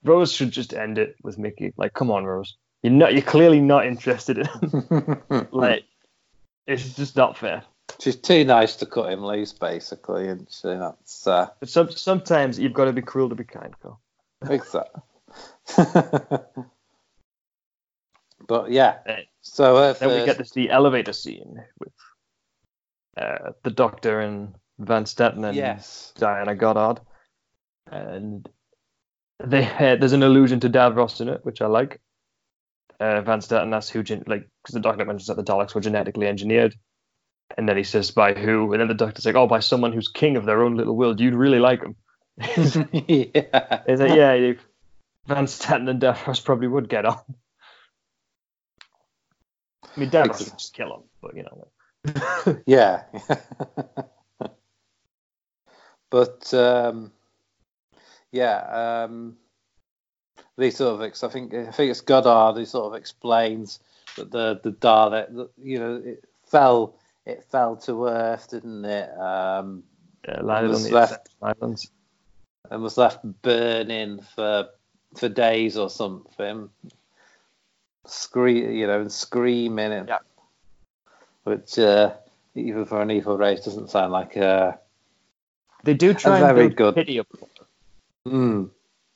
[0.03, 1.73] Rose should just end it with Mickey.
[1.77, 3.13] Like, come on, Rose, you're not.
[3.13, 4.45] You're clearly not interested in.
[4.47, 5.47] Him.
[5.51, 5.85] like,
[6.67, 7.63] it's just not fair.
[8.01, 12.57] She's too nice to cut him loose, basically, and she, that's uh, But some, sometimes
[12.57, 13.99] you've got to be cruel to be kind, Phil.
[14.49, 15.01] exactly.
[18.53, 18.99] But yeah,
[19.41, 21.91] so if Then we uh, get to see elevator scene with
[23.17, 26.13] uh, the Doctor and Van Stetten and Yes.
[26.17, 27.01] Diana Goddard,
[27.91, 28.47] and
[29.43, 31.99] they uh, there's an allusion to Davros in it, which I like.
[32.99, 35.81] Uh, Van Stetten asks who, gen- like, because the Doctor mentions that the Daleks were
[35.81, 36.75] genetically engineered,
[37.57, 40.09] and then he says by who, and then the Doctor's like, oh, by someone who's
[40.09, 41.19] king of their own little world.
[41.19, 41.95] You'd really like him.
[42.37, 43.81] yeah.
[43.87, 44.53] He's like, yeah,
[45.25, 47.17] Van Stetten and Davros probably would get on.
[49.95, 51.67] I mean, Davros would just kill him, but you know.
[52.45, 53.03] like- Yeah.
[56.09, 57.11] but um,
[58.31, 59.37] yeah, um,
[60.57, 63.79] they sort of ex- I think I think it's Goddard who sort of explains
[64.17, 69.09] that the the Dalek, you know, it fell it fell to Earth, didn't it?
[69.17, 69.83] Um,
[70.27, 71.91] Yeah, landed was on the left- islands.
[72.69, 74.69] and was left burning for
[75.17, 76.69] for days or something.
[78.05, 80.19] Scream, you know, and screaming, and, Yeah.
[81.43, 82.13] which uh,
[82.55, 84.79] even for an evil race doesn't sound like a.
[85.83, 86.95] They do try and very good.
[86.95, 87.27] pity up
[88.27, 88.69] Mm,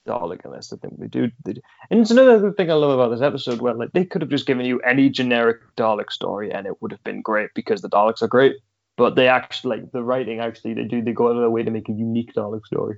[0.08, 0.74] Dalek this.
[0.74, 1.62] I think they do, they do.
[1.90, 4.46] And it's another thing I love about this episode where like they could have just
[4.46, 8.22] given you any generic Dalek story and it would have been great because the Daleks
[8.22, 8.56] are great.
[8.98, 11.64] But they actually like the writing actually they do they go out of their way
[11.64, 12.98] to make a unique Dalek story.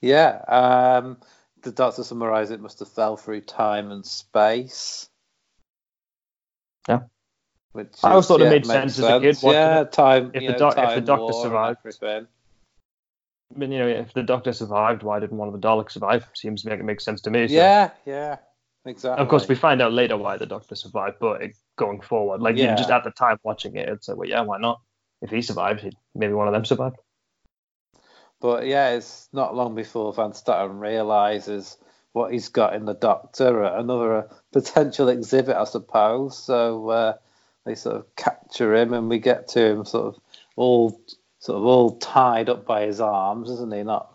[0.00, 0.42] yeah.
[0.48, 1.18] Um,
[1.62, 5.08] the doctor summarised it must have fell through time and space.
[6.88, 7.00] Yeah.
[7.72, 10.32] Which I always thought it yeah, made makes sense as a kid Yeah, time.
[10.34, 11.78] If the know, doc- if the Doctor survived.
[11.80, 12.26] everything.
[13.54, 16.26] I mean, you know, if the Doctor survived, why didn't one of the Daleks survive?
[16.34, 17.48] Seems to make it make sense to me.
[17.48, 18.36] so- Yeah, yeah,
[18.84, 19.22] exactly.
[19.22, 22.56] Of course, we find out later why the Doctor survived, but it, going forward, like
[22.56, 22.74] you Yeah.
[22.74, 24.80] just at the time watching it, it's like, well, yeah, why not?
[25.22, 26.96] If he survived, maybe one of them survived.
[28.40, 31.76] But yeah, it's not long before Van Statten realizes
[32.12, 36.36] what he's got in the Doctor, another uh, potential exhibit, I suppose.
[36.38, 37.14] So uh,
[37.64, 40.22] they sort of capture him, and we get to him sort of
[40.56, 41.00] all
[41.38, 43.82] sort of all tied up by his arms, isn't he?
[43.82, 44.12] Not,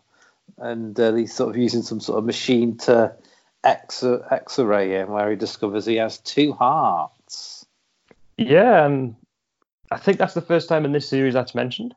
[0.58, 3.16] and uh, he's sort of using some sort of machine to
[3.64, 7.66] X X-ray him, where he discovers he has two hearts.
[8.38, 9.16] Yeah, and
[9.92, 11.96] I think that's the first time in this series that's mentioned.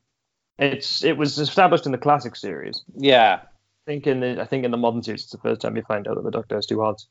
[0.59, 2.83] It's it was established in the classic series.
[2.97, 3.47] Yeah, I
[3.87, 6.07] think in the I think in the modern series, it's the first time you find
[6.09, 7.07] out that the Doctor has two hearts.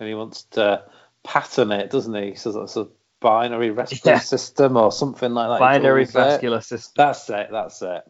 [0.00, 0.84] and he wants to
[1.24, 2.34] pattern it, doesn't he?
[2.34, 2.88] So it's a
[3.20, 4.20] binary respiratory Yeah.
[4.20, 5.58] system or something like that.
[5.60, 6.18] Binary calls it.
[6.18, 6.92] vascular system.
[6.96, 7.48] That's it.
[7.50, 8.02] That's it.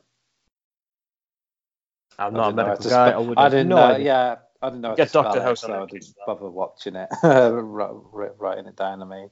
[2.19, 3.11] I'm not a didn't know how medical guy.
[3.11, 3.85] spe- I, would I didn't no know.
[3.85, 4.07] idea.
[4.07, 4.97] Yeah, I didn't know.
[4.97, 7.09] Get it, House so it, I didn't bother watching it.
[7.23, 9.03] Wri- wri- Writing it down.
[9.03, 9.31] I mean,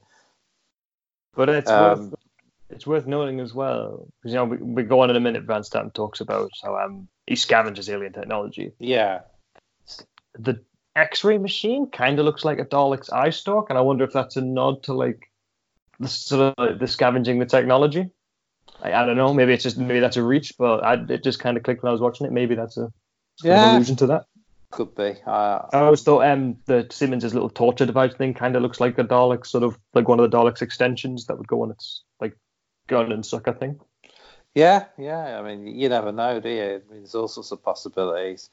[1.35, 2.14] But it's Um, worth
[2.75, 5.43] it's worth noting as well because you know we, we go on in a minute.
[5.43, 8.71] Van Statten talks about how um he scavenges alien technology.
[8.79, 9.21] yeah,
[10.37, 10.61] The
[10.95, 14.35] X-ray machine kind of looks like a Dalek's eye stalk, and I wonder if that's
[14.37, 15.31] a nod to like
[15.99, 18.09] the sort of like, the scavenging the technology.
[18.81, 19.33] I, I don't know.
[19.33, 21.89] Maybe it's just maybe that's a reach, but I, it just kind of clicked when
[21.89, 22.33] I was watching it.
[22.33, 22.91] Maybe that's a
[23.43, 23.71] Yeah.
[23.73, 24.25] allusion to that.
[24.71, 25.15] could be.
[25.25, 28.97] Uh, I always thought um the Simmons' little torture device thing kind of looks like
[28.99, 32.03] a Dalek, sort of like one of the Dalek's extensions that would go on its
[32.19, 32.37] like
[32.87, 33.79] gun and sucker thing.
[34.53, 35.39] yeah, yeah.
[35.39, 36.63] I mean, you never know, do you?
[36.63, 38.49] I mean, there's all sorts of possibilities.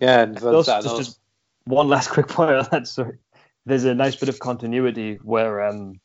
[0.00, 1.20] Yeah, and Also, just, also- just
[1.64, 2.86] one last quick point on that.
[2.86, 3.18] Sorry,
[3.64, 6.00] there's a nice bit of continuity where um,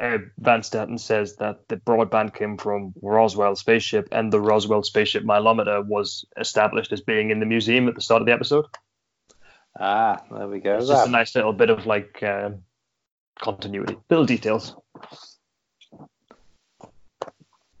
[0.00, 5.22] uh, Van Statten says that the broadband came from Roswell spaceship, and the Roswell spaceship
[5.24, 8.66] mileometer was established as being in the museum at the start of the episode.
[9.78, 10.76] ah, there we go.
[10.78, 12.62] It's just a nice little bit of like um,
[13.38, 14.74] continuity, little details.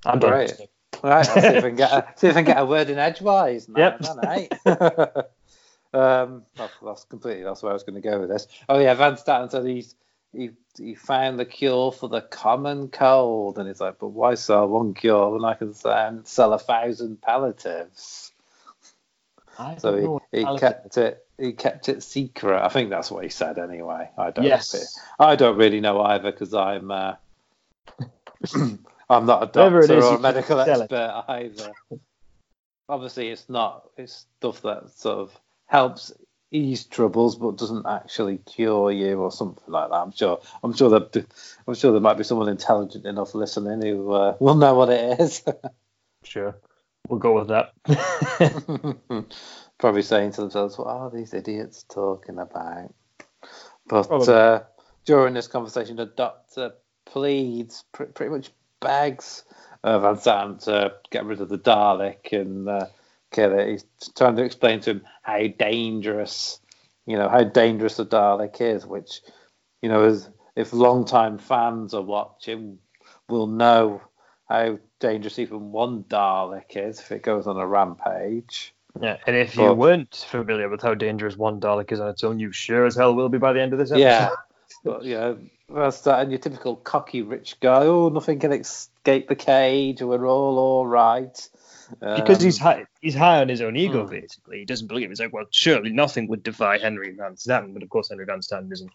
[0.06, 0.30] I'm done.
[0.30, 0.52] Great.
[1.02, 2.88] Right, I'll see if I can get a, see if I can get a word
[2.88, 3.68] in edgewise.
[3.74, 4.00] Yep.
[4.00, 4.46] then, eh?
[5.92, 8.46] um, that's, that's completely that's where I was going to go with this.
[8.68, 9.94] Oh yeah, Van Statten said he's
[10.32, 14.68] he he found the cure for the common cold, and he's like, but why sell
[14.68, 18.32] one cure when I can um, sell a thousand palliatives?
[19.58, 22.62] I So he, he kept it he kept it secret.
[22.62, 24.10] I think that's what he said anyway.
[24.16, 24.44] I don't.
[24.44, 24.98] Yes.
[25.18, 26.90] I don't really know either because I'm.
[26.90, 27.14] Uh,
[29.08, 31.72] I'm not a doctor is, or a medical expert either.
[32.88, 33.88] Obviously, it's not.
[33.96, 36.12] It's stuff that sort of helps
[36.50, 39.96] ease troubles, but doesn't actually cure you or something like that.
[39.96, 40.40] I'm sure.
[40.62, 41.26] I'm sure that.
[41.66, 45.20] I'm sure there might be someone intelligent enough listening who uh, will know what it
[45.20, 45.42] is.
[46.24, 46.56] Sure,
[47.08, 47.72] we'll go with that.
[49.78, 52.92] Probably saying to themselves, "What are these idiots talking about?"
[53.86, 54.64] But uh,
[55.04, 56.72] during this conversation, the doctor
[57.04, 59.44] pleads, pr- pretty much begs
[59.84, 62.86] uh, Van Statten to get rid of the Dalek and uh,
[63.30, 63.68] kill it.
[63.68, 63.84] He's
[64.16, 66.60] trying to explain to him how dangerous,
[67.06, 68.84] you know, how dangerous the Dalek is.
[68.84, 69.20] Which,
[69.82, 72.78] you know, is if long-time fans are watching,
[73.28, 74.02] will know
[74.48, 78.72] how dangerous even one Dalek is if it goes on a rampage.
[79.00, 82.40] Yeah, and if you weren't familiar with how dangerous one Dalek is on its own,
[82.40, 84.02] you sure as hell will be by the end of this episode.
[84.02, 84.30] Yeah,
[84.84, 85.38] but you know,
[85.72, 87.84] that's that, and your typical cocky rich guy.
[87.84, 90.02] Oh, nothing can escape the cage.
[90.02, 91.36] We're all all right.
[92.00, 94.04] because Um, he's high, he's high on his own ego.
[94.04, 94.10] Hmm.
[94.10, 95.06] Basically, he doesn't believe.
[95.06, 95.10] It.
[95.10, 98.42] He's like, well, surely nothing would defy Henry Van Statten, but of course Henry Van
[98.42, 98.90] Statten isn't.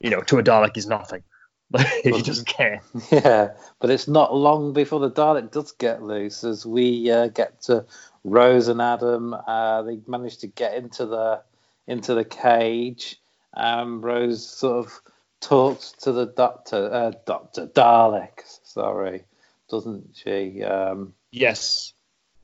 [0.00, 1.22] You know, to a Dalek, he's nothing.
[1.70, 2.80] But he doesn't care.
[3.12, 7.60] Yeah, but it's not long before the Dalek does get loose as we uh, get
[7.62, 7.84] to
[8.24, 9.34] Rose and Adam.
[9.34, 11.42] Uh, they manage to get into the
[11.86, 13.20] into the cage.
[13.54, 15.00] Um, Rose sort of
[15.40, 18.40] talks to the doctor, uh, Doctor Dalek.
[18.64, 19.24] Sorry,
[19.70, 20.62] doesn't she?
[20.62, 21.92] Um, Yes.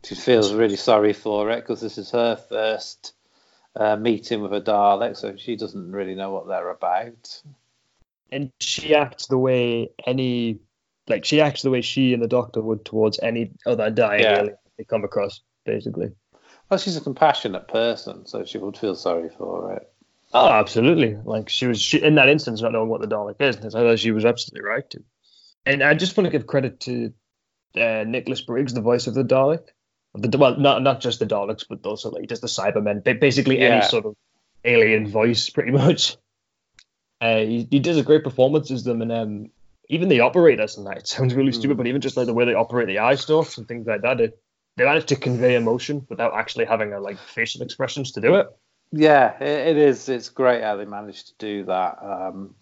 [0.04, 3.14] she feels really sorry for it because this is her first
[3.76, 7.42] uh, meeting with a Dalek, so she doesn't really know what they're about.
[8.30, 10.58] and she acts the way any
[11.06, 14.38] like she acts the way she and the doctor would towards any other dying Yeah.
[14.38, 16.10] alien they come across basically
[16.70, 19.92] Well, she's a compassionate person, so she would feel sorry for it.
[20.34, 23.56] Oh absolutely like she was she, in that instance not knowing what the dalek is
[23.74, 25.02] I thought she was absolutely right to
[25.64, 27.12] and i just want to give credit to
[27.76, 29.68] uh, nicholas briggs the voice of the dalek
[30.14, 33.68] the, well not not just the daleks but also like just the cybermen basically Yeah.
[33.68, 34.14] any sort of
[34.64, 36.16] alien voice pretty much
[37.20, 39.50] uh, he, he does a great performance as them and um
[39.88, 41.78] even the operators and that it sounds really stupid, Mm.
[41.78, 44.20] but even just like the way they operate the eye stuff and things like that,
[44.20, 44.38] it,
[44.76, 48.46] they manage to convey emotion without actually having a, like facial expressions to do it.
[48.96, 50.08] Yeah, it, it is.
[50.08, 51.98] It's great how they managed to do that.
[52.00, 52.54] Um,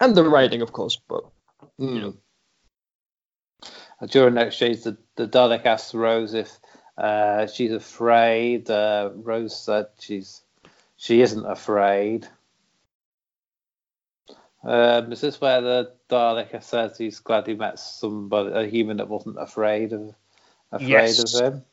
[0.00, 1.24] And the writing, of course, but
[1.80, 2.16] mm.
[4.08, 6.58] During the exchange, the, the Dalek asks Rose if
[6.96, 8.70] uh, she's afraid.
[8.70, 10.42] Uh, Rose said she's
[10.96, 12.26] she isn't afraid.
[14.62, 19.08] Um, is this where the Dalek says he's glad he met somebody, a human that
[19.08, 20.14] wasn't afraid of
[20.70, 21.34] afraid Yes.
[21.34, 21.64] of him?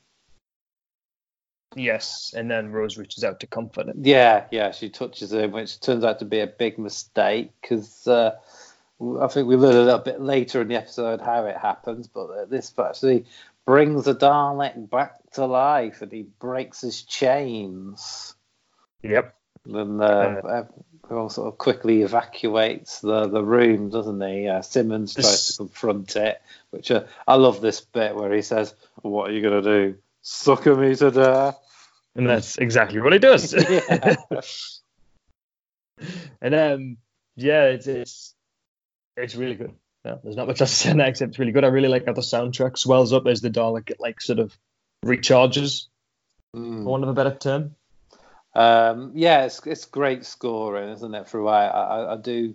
[1.76, 2.34] Yes.
[2.36, 4.02] And then Rose reaches out to comfort him.
[4.04, 8.36] Yeah, yeah, she touches him, which turns out to be a big mistake because uh,
[9.22, 12.30] I think we learn a little bit later in the episode how it happens, but
[12.30, 13.26] uh, this actually
[13.66, 18.34] brings the Dalek back to life and he breaks his chains.
[19.04, 19.36] Yep.
[19.66, 20.64] And uh,
[21.04, 24.48] everyone sort of quickly evacuates the, the room, doesn't he?
[24.48, 28.74] Uh, Simmons tries to confront it, which uh, I love this bit where he says,
[29.02, 29.98] What are you going to do?
[30.30, 31.58] Sucker me to death?
[32.16, 33.54] And that's exactly what he does.
[36.42, 36.98] And um,
[37.36, 38.36] yeah, it's it's
[39.16, 39.74] it's really good.
[40.06, 41.64] Yeah, there's not much else to say on that except it's really good.
[41.64, 44.56] I really like how the soundtrack swells up as the Dalek like sort of
[45.04, 45.86] recharges,
[46.56, 46.84] Mm.
[46.84, 47.76] for want of a better term.
[48.54, 51.28] Um, yeah, it's it's great scoring, isn't it?
[51.28, 52.54] Throughout, I, I, I do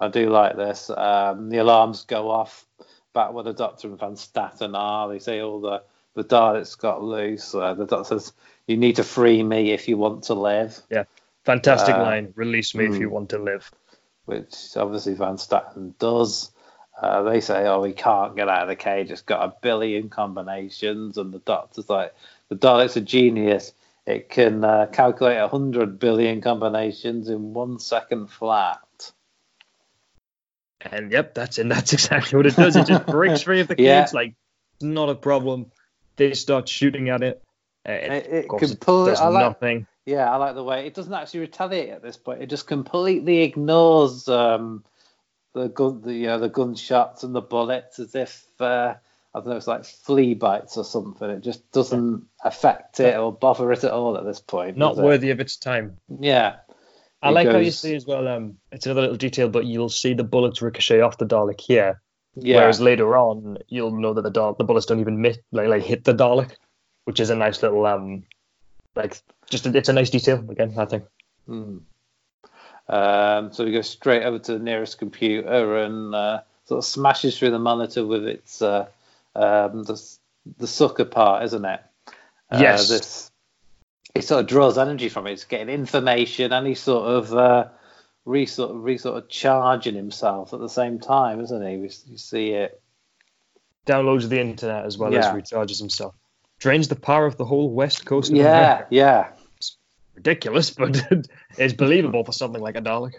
[0.00, 0.90] I do like this.
[0.90, 2.66] Um, the alarms go off
[3.14, 5.08] back where the Doctor and Van Statten are.
[5.08, 5.82] They say all the
[6.22, 7.54] the Daleks got loose.
[7.54, 8.32] Uh, the Doctor says,
[8.66, 11.04] "You need to free me if you want to live," Yeah,
[11.44, 12.32] Fantastic Uh, line.
[12.36, 13.00] Release me if hmm.
[13.00, 13.70] you want to live.
[14.26, 16.52] which obviously Van Statten does.
[17.00, 19.10] Uh, they say, "Oh, we can't get out of the cage.
[19.10, 22.14] It's got a billion combinations," and the Doctor's like,
[22.48, 23.72] "The Dalek's a genius.
[24.06, 29.12] It can uh, calculate a hundred billion combinations in one second flat."
[30.82, 32.76] And yep, that's and that's exactly what it does.
[32.76, 34.06] It just breaks free of the cage, Yeah.
[34.12, 34.34] like
[34.80, 35.72] not a problem.
[36.20, 37.42] They start shooting at it.
[37.86, 39.06] It, It, it of course, can it pull.
[39.06, 39.86] does like, nothing.
[40.04, 42.42] yeah, I like the way it doesn't actually retaliate at this point.
[42.42, 44.84] It just completely ignores um,
[45.54, 48.96] the gun, the uh, the gunshots and the bullets, as if uh,
[49.34, 51.30] I don't know, it's like flea bites or something.
[51.30, 54.76] It just doesn't affect it or bother it at all at this point.
[54.76, 55.96] Not worthy of its time.
[56.20, 56.56] Yeah,
[57.22, 58.28] I It like how you see as well.
[58.28, 62.02] Um, it's another little detail, but you'll see the bullets ricochet off the Dalek here.
[62.36, 65.68] Yeah, Whereas later on, you'll know that the Dalek, the bullets don't even mit, like,
[65.68, 66.52] like hit the Dalek,
[67.04, 68.24] which is a nice little um,
[68.94, 70.74] like just a, it's a nice detail again.
[70.76, 71.04] I think.
[71.46, 71.78] Hmm.
[72.88, 77.38] Um, so we go straight over to the nearest computer and uh, sort of smashes
[77.38, 78.86] through the monitor with its uh,
[79.34, 80.00] um, the
[80.58, 81.80] the sucker part, isn't it?
[82.50, 82.88] Uh, Yes.
[82.88, 83.30] This
[84.14, 85.32] it sort of draws energy from it.
[85.32, 87.68] It's getting information any sort of uh,
[88.30, 91.76] re sort of re sort of charging himself at the same time, isn't he?
[91.76, 92.80] We, you see it.
[93.86, 95.20] Downloads the internet as well Yeah.
[95.20, 96.14] as recharges himself.
[96.58, 98.30] Drains the power of the whole west coast.
[98.30, 98.86] Of Yeah, America.
[98.90, 99.28] yeah,
[100.14, 101.02] ridiculous, but
[101.58, 103.14] it's believable for something like a Dalek.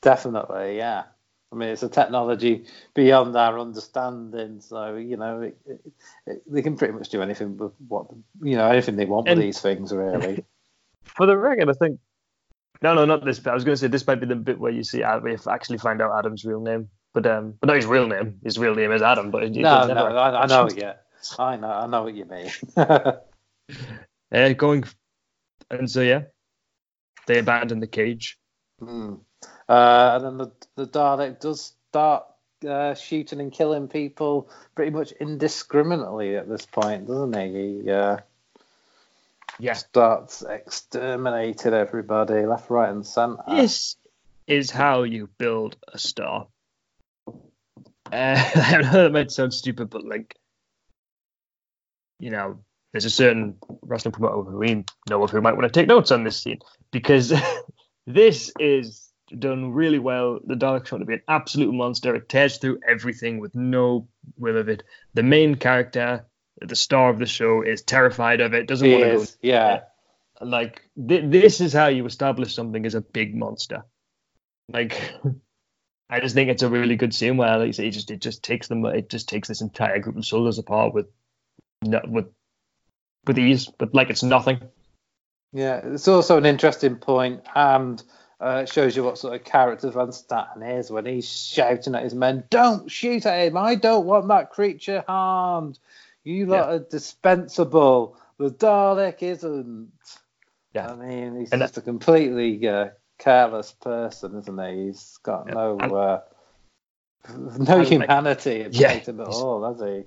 [0.00, 1.04] definitely, yeah.
[1.50, 4.60] I mean, it's a technology beyond our understanding.
[4.60, 5.80] So you know, it, it,
[6.26, 8.06] it, they can pretty much do anything with what
[8.42, 10.44] you know, anything they want And- with these things, really.
[11.16, 12.00] For the record, I think.
[12.82, 13.50] No, no, not this bit.
[13.50, 15.78] I was going to say this might be the bit where you see we actually
[15.78, 16.88] find out Adam's real name.
[17.12, 18.38] but um, but not his real name.
[18.44, 19.30] His real name is Adam.
[19.30, 20.68] But no, no, I, I know.
[20.74, 20.94] Yeah,
[21.38, 21.70] I know.
[21.70, 22.50] I know what you mean.
[22.76, 24.84] uh, going,
[25.70, 26.22] and so yeah,
[27.26, 28.38] they abandon the cage.
[28.80, 29.20] Mm.
[29.68, 32.24] Uh, and then the the Dalek does start
[32.66, 37.82] uh, shooting and killing people pretty much indiscriminately at this point, doesn't he?
[37.82, 38.18] He uh,
[39.58, 39.74] yeah.
[39.74, 43.42] starts exterminating everybody left, right, and centre.
[43.48, 43.96] This
[44.46, 46.46] is how you build a star.
[47.26, 47.32] Uh,
[48.54, 50.34] I know that might sound stupid, but like,
[52.18, 52.58] you know,
[52.92, 56.10] there's a certain wrestling promoter who we know of who might want to take notes
[56.10, 57.32] on this scene because
[58.06, 60.40] this is done really well.
[60.44, 62.14] The Dalek's trying to be an absolute monster.
[62.14, 64.82] It tears through everything with no will of it.
[65.14, 66.24] The main character,
[66.60, 68.66] the star of the show, is terrified of it.
[68.66, 69.80] Doesn't He want to is, yeah.
[70.40, 73.84] Like th- this is how you establish something as a big monster.
[74.72, 75.12] Like
[76.10, 78.68] I just think it's a really good scene where, like it just it just takes
[78.68, 78.84] them.
[78.86, 81.06] It just takes this entire group of soldiers apart with
[81.82, 82.26] no, with
[83.26, 84.60] with ease, but like it's nothing.
[85.52, 88.02] Yeah, it's also an interesting point and
[88.40, 92.04] uh, it shows you what sort of character Van Statten is when he's shouting at
[92.04, 93.56] his men, Don't shoot at him.
[93.56, 95.78] I don't want that creature harmed.
[96.28, 96.74] You lot Yeah.
[96.74, 98.16] are dispensable.
[98.38, 99.90] The Dalek isn't.
[100.74, 100.92] Yeah.
[100.92, 104.86] I mean, he's And just a completely uh, careless person, isn't he?
[104.86, 105.54] He's got Yeah.
[105.54, 106.20] no And- uh,
[107.58, 110.04] no like- humanity about Yeah, him at all, has he?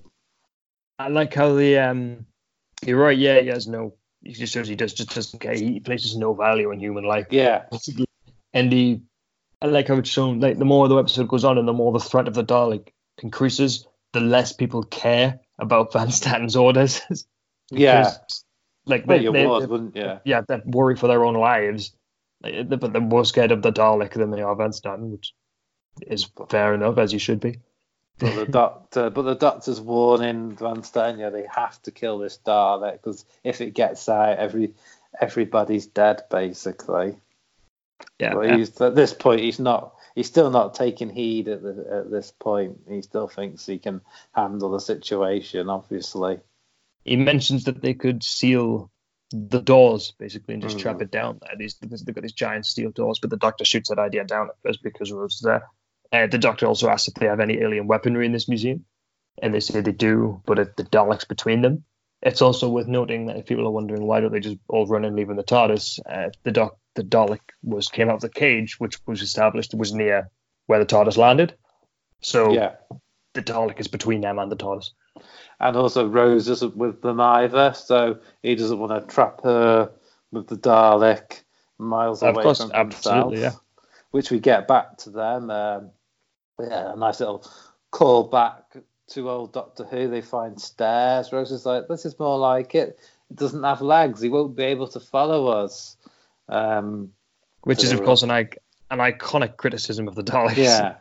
[1.00, 2.26] I like how the um.
[2.86, 3.18] You're right.
[3.18, 3.94] Yeah, he has no.
[4.24, 5.54] He just shows he does just doesn't care.
[5.56, 7.28] He places no value in human life.
[7.32, 7.66] Yeah.
[8.54, 9.02] And the
[9.62, 11.92] I like how it's shown like the more the episode goes on and the more
[11.92, 12.90] the threat of the Dalek
[13.24, 17.02] increases, the less people care about Van Statten's orders.
[17.74, 18.12] Yeah.
[18.86, 21.94] Like they, they- would, they- wouldn't yeah, they worry for their own lives.
[22.44, 25.34] Like, but they're more scared of the Dalek than they are Van Statten, which
[26.06, 27.60] is fair enough, as you should be.
[28.20, 32.40] But the doctor, but the doctor's warning Van Statten, yeah, they have to kill this
[32.46, 34.74] Dalek because if it gets out, every
[35.22, 37.16] everybody's dead basically.
[38.20, 38.58] Yeah, But yeah.
[38.58, 39.94] he's at this point, he's not.
[40.16, 42.82] He's still not taking heed at, the, at this point.
[42.88, 44.02] He still thinks he can
[44.34, 45.70] handle the situation.
[45.70, 46.40] Obviously,
[47.06, 48.92] he mentions that they could seal
[49.32, 50.82] the doors basically and just Mhm.
[50.82, 51.56] trap it down there.
[51.58, 54.56] These they've got these giant steel doors, but the doctor shoots that idea down at
[54.64, 55.70] first because Rose is there.
[56.12, 58.86] Uh, the doctor also asks if they have any alien weaponry in this museum,
[59.42, 61.86] and they say they do, but it, the Daleks between them.
[62.22, 65.06] It's also worth noting that if people are wondering why don't they just all run
[65.06, 68.30] and leave in the TARDIS, uh, the doc the Dalek was came out of the
[68.30, 70.30] cage, which was established was near
[70.68, 71.56] where the TARDIS landed.
[72.22, 72.76] So yeah.
[73.34, 74.92] the Dalek is between them and the TARDIS.
[75.60, 79.92] And also, Rose isn't with them either, so he doesn't want to trap her
[80.32, 81.42] with the Dalek
[81.78, 83.36] miles away course, from himself.
[83.36, 83.52] yeah.
[84.12, 85.50] Which we get back to them.
[85.50, 85.92] Um,
[86.60, 87.48] yeah, a nice little
[87.92, 88.76] call back
[89.12, 90.08] to old Doctor Who.
[90.10, 91.32] They find stairs.
[91.32, 93.00] Rose is like, this is more like it.
[93.30, 94.22] It doesn't have legs.
[94.22, 95.96] He won't be able to follow us.
[96.50, 97.12] Um,
[97.62, 98.50] which is of course an, an
[98.92, 100.58] iconic criticism of the Daleks.
[100.58, 100.96] yeah.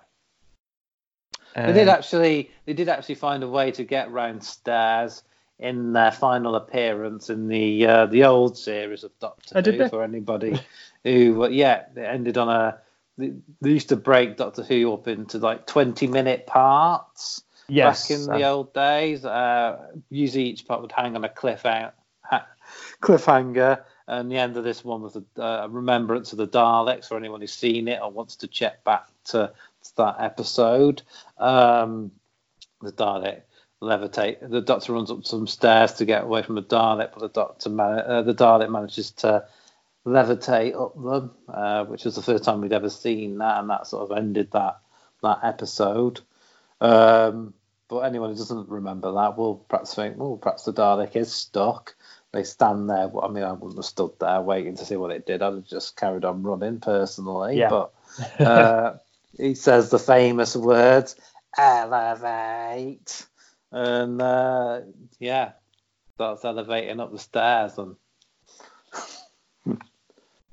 [1.57, 2.51] Um, They did actually.
[2.67, 5.23] They did actually find a way to get round stairs
[5.59, 9.83] in their final appearance in the uh, the old series of Doctor Oh, did Who.
[9.83, 9.89] they?
[9.89, 10.61] For anybody
[11.05, 12.79] who, uh, yeah, it ended on a.
[13.19, 18.19] They, they used to break Doctor Who up into like twenty minute parts yes, back
[18.19, 19.25] in the uh, old days.
[19.25, 22.47] Uh, usually each part would hang on a cliff out, ha-
[23.01, 23.83] cliffhanger.
[24.07, 27.41] And the end of this one was a uh, remembrance of the Daleks for anyone
[27.41, 29.53] who's seen it or wants to check back to,
[29.85, 31.03] to that episode.
[31.39, 32.11] Um,
[32.83, 33.43] the Dalek
[33.81, 34.49] levitate.
[34.49, 37.71] The Doctor runs up some stairs to get away from the Dalek, but the Doctor
[37.71, 39.47] man- uh, the Dalek manages to
[40.05, 43.87] levitate up them, uh, which was the first time we'd ever seen that, and that
[43.87, 44.81] sort of ended that
[45.23, 46.21] that episode.
[46.81, 47.55] Um,
[47.91, 51.97] but anyone who doesn't remember that will perhaps think, well, perhaps the Dalek is stuck.
[52.33, 53.11] They stand there.
[53.21, 55.43] I mean, I wouldn't have stood there waiting to see what it did.
[55.43, 57.59] I'd have just carried on running personally.
[57.59, 57.69] Yeah.
[57.69, 57.93] But
[58.39, 58.95] uh,
[59.37, 61.17] he says the famous words,
[61.59, 63.27] elevate.
[63.73, 64.83] And uh,
[65.19, 65.53] yeah,
[66.15, 67.77] starts elevating up the stairs.
[67.77, 67.97] And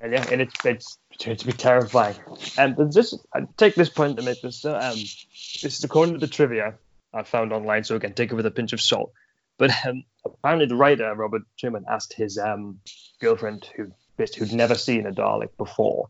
[0.00, 2.16] and yeah, and it's it's to be terrifying.
[2.58, 4.64] And just I take this point to make this.
[4.64, 6.74] uh, Um, this is according to the trivia
[7.12, 9.12] I found online, so again, take it with a pinch of salt.
[9.58, 12.80] But um, apparently, the writer Robert Shearman asked his um,
[13.20, 16.08] girlfriend, who who'd never seen a Dalek before,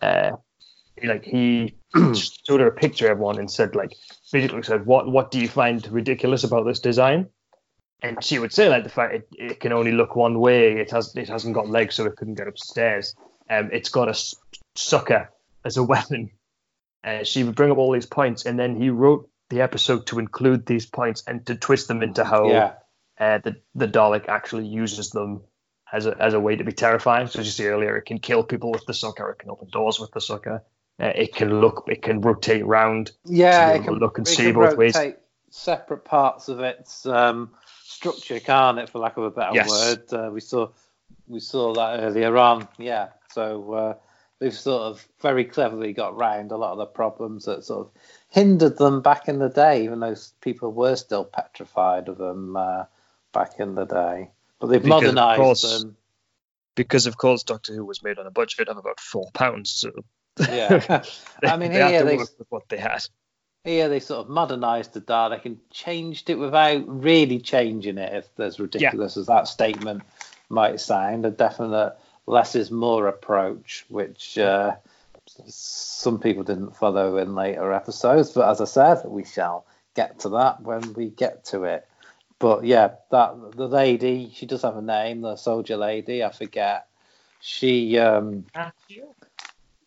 [0.00, 0.32] uh,
[1.02, 1.74] like he
[2.14, 3.92] showed her a picture of one and said like
[4.32, 7.28] basically said what what do you find ridiculous about this design?
[8.02, 10.78] And she would say like the fact it, it can only look one way.
[10.78, 13.14] It has it hasn't got legs, so it couldn't get upstairs.
[13.48, 14.34] Um, it's got a
[14.74, 15.30] sucker
[15.64, 16.30] as a weapon.
[17.04, 20.18] Uh, she would bring up all these points, and then he wrote the episode to
[20.18, 22.72] include these points and to twist them into how Yeah.
[23.18, 25.42] uh, the the Dalek actually uses them
[25.92, 27.28] as a as a way to be terrifying.
[27.28, 29.68] So as you see earlier, it can kill people with the sucker, it can open
[29.70, 30.62] doors with the sucker,
[31.00, 33.12] uh, it can look, it can rotate round.
[33.24, 34.96] Yeah, it can look and see both ways.
[35.50, 37.52] separate parts of its um,
[37.84, 38.90] structure, can't it?
[38.90, 39.68] For lack of a better Yes.
[39.70, 40.68] word, uh, we saw
[41.28, 42.68] we saw that earlier on.
[42.78, 43.94] Yeah, so uh,
[44.38, 47.92] they've sort of very cleverly got round a lot of the problems that sort of
[48.36, 52.84] hindered them back in the day, even though people were still petrified of them uh,
[53.32, 54.28] back in the day.
[54.60, 55.96] But they've Because, modernised course, them.
[56.74, 59.90] Because of course, Doctor Who was made on a budget of about four pounds, so
[60.50, 61.02] Yeah,
[61.40, 62.18] they, I mean they here they
[62.50, 63.06] what they had.
[63.64, 68.12] Here they sort of modernised the Dalek and changed it without really changing it.
[68.12, 70.02] If as ridiculous as that statement
[70.50, 74.76] might sound, a definite less is more approach, which uh,
[75.46, 78.32] some people didn't follow in later episodes.
[78.32, 81.86] But as I said, we shall get to that when we get to it.
[82.38, 86.22] But yeah, that the lady, she does have a name, the soldier lady.
[86.22, 86.86] I forget.
[87.40, 88.44] She um,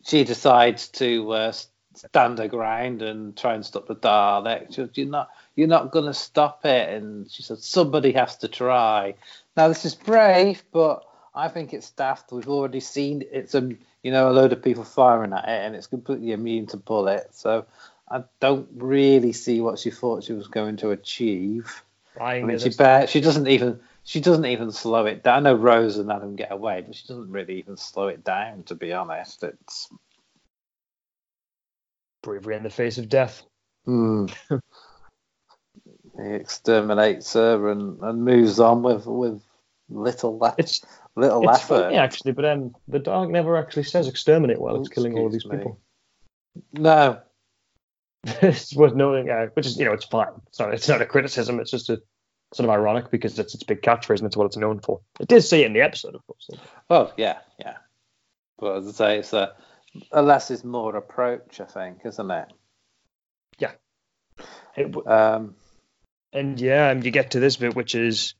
[0.03, 1.51] she decides to uh,
[1.93, 4.97] stand her ground and try and stop the Dalek.
[4.97, 9.15] "You're not, you're not going to stop it." And she said, "Somebody has to try."
[9.55, 12.31] Now this is brave, but I think it's daft.
[12.31, 13.69] We've already seen it's a,
[14.03, 17.39] you know, a load of people firing at it, and it's completely immune to bullets.
[17.39, 17.65] So
[18.09, 21.83] I don't really see what she thought she was going to achieve.
[22.19, 25.47] I mean, she bear, she doesn't even she doesn't even slow it down.
[25.47, 28.63] I know Rose and Adam get away, but she doesn't really even slow it down.
[28.63, 29.89] To be honest, it's
[32.23, 33.43] bravery in the face of death.
[33.85, 34.25] Hmm.
[36.17, 39.41] he exterminates her and, and moves on with with
[39.89, 40.85] little le- It's
[41.15, 41.83] little it's effort.
[41.83, 45.27] funny actually, but um, the Dalek never actually says exterminate while it's Oh, killing all
[45.27, 45.57] of these me.
[45.57, 45.79] people.
[46.73, 47.19] No,
[48.25, 50.27] it's worth noting, uh, which is you know it's fine.
[50.47, 51.59] It's not it's not a criticism.
[51.59, 52.01] It's just a
[52.53, 55.01] sort of ironic because it's its big catchphrase and it's what it's known for.
[55.19, 56.49] It did say it in the episode, of course.
[56.89, 57.77] well, yeah, yeah.
[58.57, 59.53] But as I say, it's a,
[60.11, 62.47] a less is more approach, I think, isn't it?
[64.77, 65.55] It w- Um,
[66.31, 68.35] and yeah, and you get to this bit, which is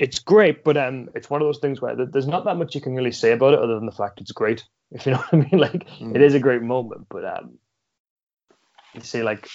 [0.00, 2.80] it's great, but um, it's one of those things where there's not that much you
[2.80, 4.64] can really say about it other than the fact it's great.
[4.92, 6.16] If you know what I mean, like Mm.
[6.16, 7.58] it is a great moment, but um,
[8.94, 9.48] you see like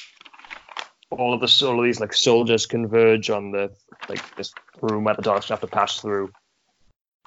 [1.11, 3.71] all of the all of these like soldiers converge on the
[4.09, 6.31] like this room where the Daleks have to pass through,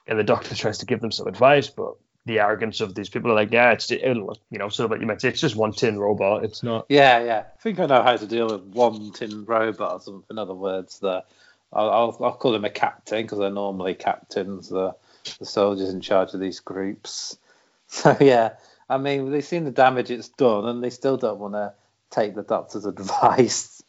[0.06, 1.94] and the Doctor tries to give them some advice, but
[2.24, 5.06] the arrogance of these people are like, yeah, it's you know, sort of like you
[5.06, 6.44] might say, it's just one tin robot.
[6.44, 6.84] It's not.
[6.88, 7.44] yeah, yeah.
[7.56, 10.24] I think I know how to deal with one tin robot or something.
[10.30, 11.24] In other words, the
[11.72, 14.94] I'll, I'll, I'll call him a captain because they're normally captains, the,
[15.38, 17.36] the soldiers in charge of these groups.
[17.90, 18.50] So yeah,
[18.90, 21.72] I mean they've seen the damage it's done, and they still don't want to
[22.10, 23.82] take the doctor's advice.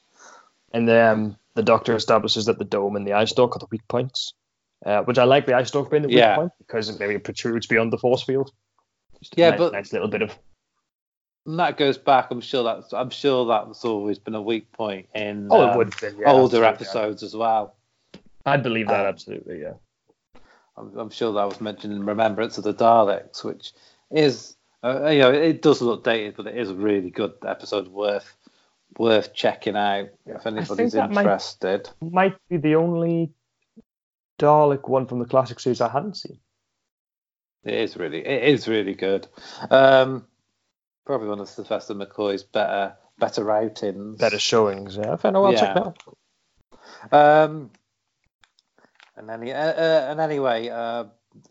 [0.72, 3.66] And then um, the Doctor establishes that the dome and the eye stalk are the
[3.70, 4.34] weak points,
[4.86, 6.36] uh, which I like the eye stalk being the weak Yeah.
[6.36, 8.52] point because it maybe protrudes beyond the force field.
[9.20, 10.34] Just Yeah, nice, but- nice little bit of
[11.50, 12.28] And that goes back.
[12.30, 15.78] I'm sure that's I'm sure that's always been a weak point in oh, it um,
[15.80, 17.76] would have been yeah, older absolutely, episodes as well.
[18.46, 19.74] I'd believe that Um, absolutely, yeah.
[20.78, 23.74] I'm, I'm sure that was mentioned in Remembrance of the Daleks, which
[24.12, 27.88] is uh, you know it does look dated, but it is a really good episode
[27.88, 28.32] worth
[29.00, 31.90] worth checking out if anybody's that might- interested.
[32.00, 33.32] Might be the only
[34.38, 36.38] Dalek one from the classic series I hadn't seen.
[37.64, 39.26] It is really it is really good.
[39.72, 40.28] Um,
[41.06, 44.20] probably one of Sylvester McCoy's better better outings.
[44.20, 45.16] Better showings, yeah.
[45.18, 45.88] Fair enough, I'll check that
[47.12, 47.46] out.
[47.46, 47.72] Um,
[49.16, 51.06] and any uh, uh, and anyway, uh,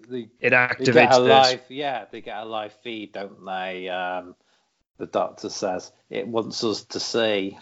[0.09, 0.71] the It They get
[1.11, 1.23] activates a
[1.53, 1.61] this.
[1.69, 3.89] yeah, they get a live feed, don't they?
[3.89, 4.35] Um,
[4.99, 7.57] the doctor says it wants us to see.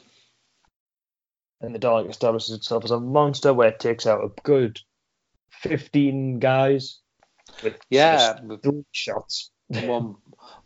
[1.61, 4.80] and the Dalek establishes itself as a monster where it takes out a good
[5.51, 7.01] 15 guys
[7.62, 9.51] with Yeah, with three shots.
[9.87, 10.17] one,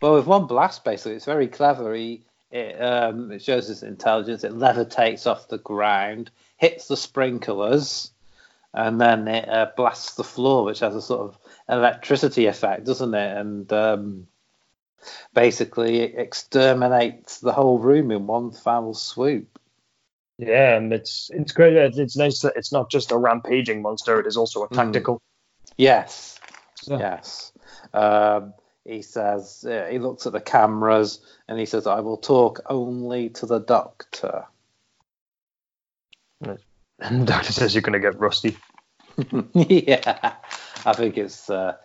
[0.01, 1.95] well, with one blast, basically, it's very clever.
[1.95, 4.45] He, it, um, it shows his intelligence.
[4.45, 8.11] It levitates off the ground, hits the sprinklers,
[8.75, 11.39] and then it uh, blasts the floor, which has a sort of
[11.69, 13.37] electricity effect, doesn't it?
[13.37, 14.27] And um,
[15.35, 19.59] basically, it exterminates the whole room in one foul swoop.
[20.39, 21.77] Yeah, and it's it's great.
[21.77, 24.77] It's, nice that it's not just a rampaging monster; it is also a Mm.
[24.77, 25.21] tactical.
[25.77, 26.39] Yes.
[26.77, 27.53] So- Yes.
[27.93, 28.55] Um,
[28.85, 33.29] he says, uh, he looks at the cameras and he says, I will talk only
[33.31, 34.45] to the doctor.
[37.03, 38.59] And the doctor says you're going to get rusty.
[39.55, 40.35] yeah.
[40.85, 41.77] I think it's uh,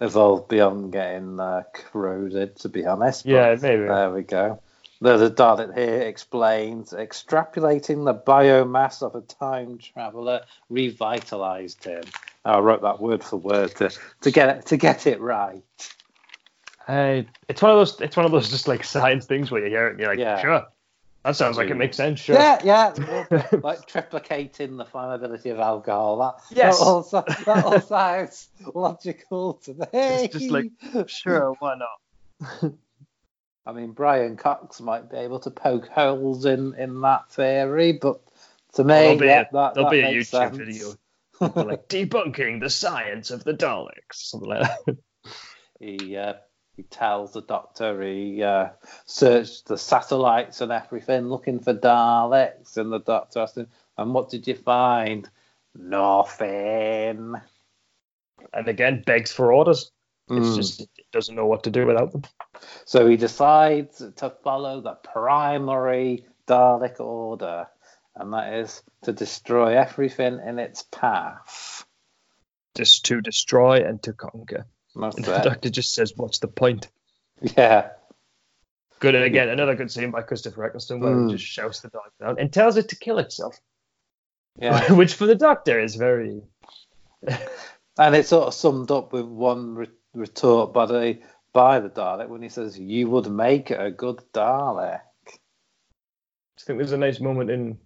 [0.00, 3.24] evolved beyond getting uh, corroded, to be honest.
[3.24, 3.84] Yeah, maybe.
[3.84, 4.60] There we go.
[5.00, 12.02] The, the Dalek here explains extrapolating the biomass of a time traveler revitalized him.
[12.44, 13.90] I wrote that word for word to,
[14.22, 15.62] to get it to get it right.
[16.88, 18.00] Uh, it's one of those.
[18.00, 20.18] It's one of those just like science things where you hear it and you're like,
[20.18, 20.40] Yeah.
[20.40, 20.66] sure,
[21.22, 22.20] that sounds like it makes sense.
[22.20, 22.36] Sure.
[22.36, 22.88] Yeah, yeah.
[23.62, 26.18] like triplicating the flammability of alcohol.
[26.18, 26.78] That, Yes.
[26.78, 29.86] that, all, that all sounds logical to me.
[29.92, 30.70] It's just like,
[31.06, 32.72] Sure, why not?
[33.66, 38.22] I mean, Brian Cox might be able to poke holes in, in that theory, but
[38.74, 40.56] to me, There'll be yeah, a, that, there'll that be a YouTube sense.
[40.56, 40.94] video
[41.40, 44.96] like debunking the science of the Daleks, something like that.
[45.78, 46.34] He uh,
[46.78, 48.68] he tells the doctor he uh,
[49.04, 53.66] searched the satellites and everything looking for Daleks, and the doctor asked him,
[53.96, 55.28] "And what did you find?"
[55.74, 57.34] Nothing.
[58.52, 59.90] and again, begs for orders.
[60.30, 60.56] It's Mm.
[60.56, 62.22] just it doesn't know what to do without them.
[62.84, 67.68] So he decides to follow the primary Dalek order,
[68.14, 71.84] and that is to destroy everything in its path.
[72.76, 74.66] Just to destroy and to conquer.
[75.02, 76.88] And the doctor just says, "What's the point?"
[77.56, 77.90] Yeah.
[79.00, 81.30] Good, and again, another good scene by Christopher Eccleston where Mm.
[81.30, 83.56] he just shouts the dog down and tells it to kill itself,
[84.58, 84.92] Yeah.
[85.00, 86.42] which for the doctor is very.
[88.00, 91.18] And it's sort of summed up with one re- retort by the
[91.52, 96.92] by the Dalek when he says, "You would make a good Dalek." I think there's
[96.92, 97.78] a nice moment in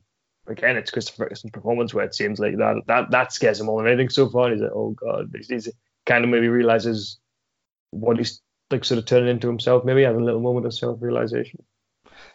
[0.46, 3.82] again it's Christopher Eccleston's performance where it seems like that that that scares him more
[3.82, 4.50] than anything so far.
[4.50, 5.68] He's like, oh god, he's, he's
[6.06, 7.18] kind of maybe realizes
[7.90, 8.40] what he's
[8.70, 9.84] like sort of turning into himself.
[9.84, 11.62] Maybe has a little moment of self realization.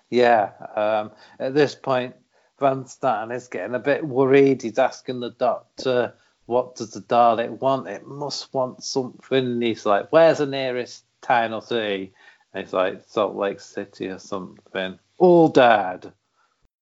[0.09, 0.51] Yeah.
[0.75, 2.15] Um, at this point,
[2.59, 4.61] Van Statten is getting a bit worried.
[4.61, 6.13] He's asking the doctor,
[6.45, 7.87] "What does the Dalek want?
[7.87, 12.13] It must want something." And he's like, "Where's the nearest town or city?"
[12.53, 16.13] And he's like, "Salt Lake City or something." All dead.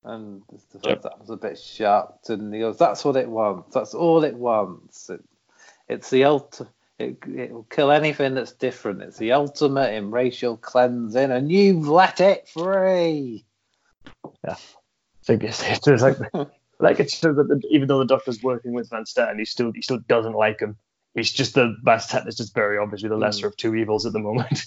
[0.04, 0.44] And
[0.84, 1.02] Yep.
[1.02, 3.74] that was a bit shocked, and he goes, "That's what it wants.
[3.74, 5.10] That's all it wants.
[5.10, 5.24] It,
[5.88, 6.72] it's the ultimate.
[6.98, 9.02] It, it will kill anything that's different.
[9.02, 13.46] It's the ultimate in racial cleansing, and you've let it free."
[14.46, 16.18] So I guess it's like
[16.80, 19.82] like it's so that even though the doctor's working with Van Statten, he still he
[19.82, 20.78] still doesn't like him.
[21.16, 23.22] He's just the Van Statten is just very obviously the hmm.
[23.22, 24.66] lesser of two evils at the moment.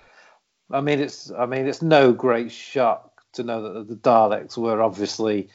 [0.70, 4.80] I mean, it's I mean, it's no great shock to know that the Daleks were
[4.80, 5.48] obviously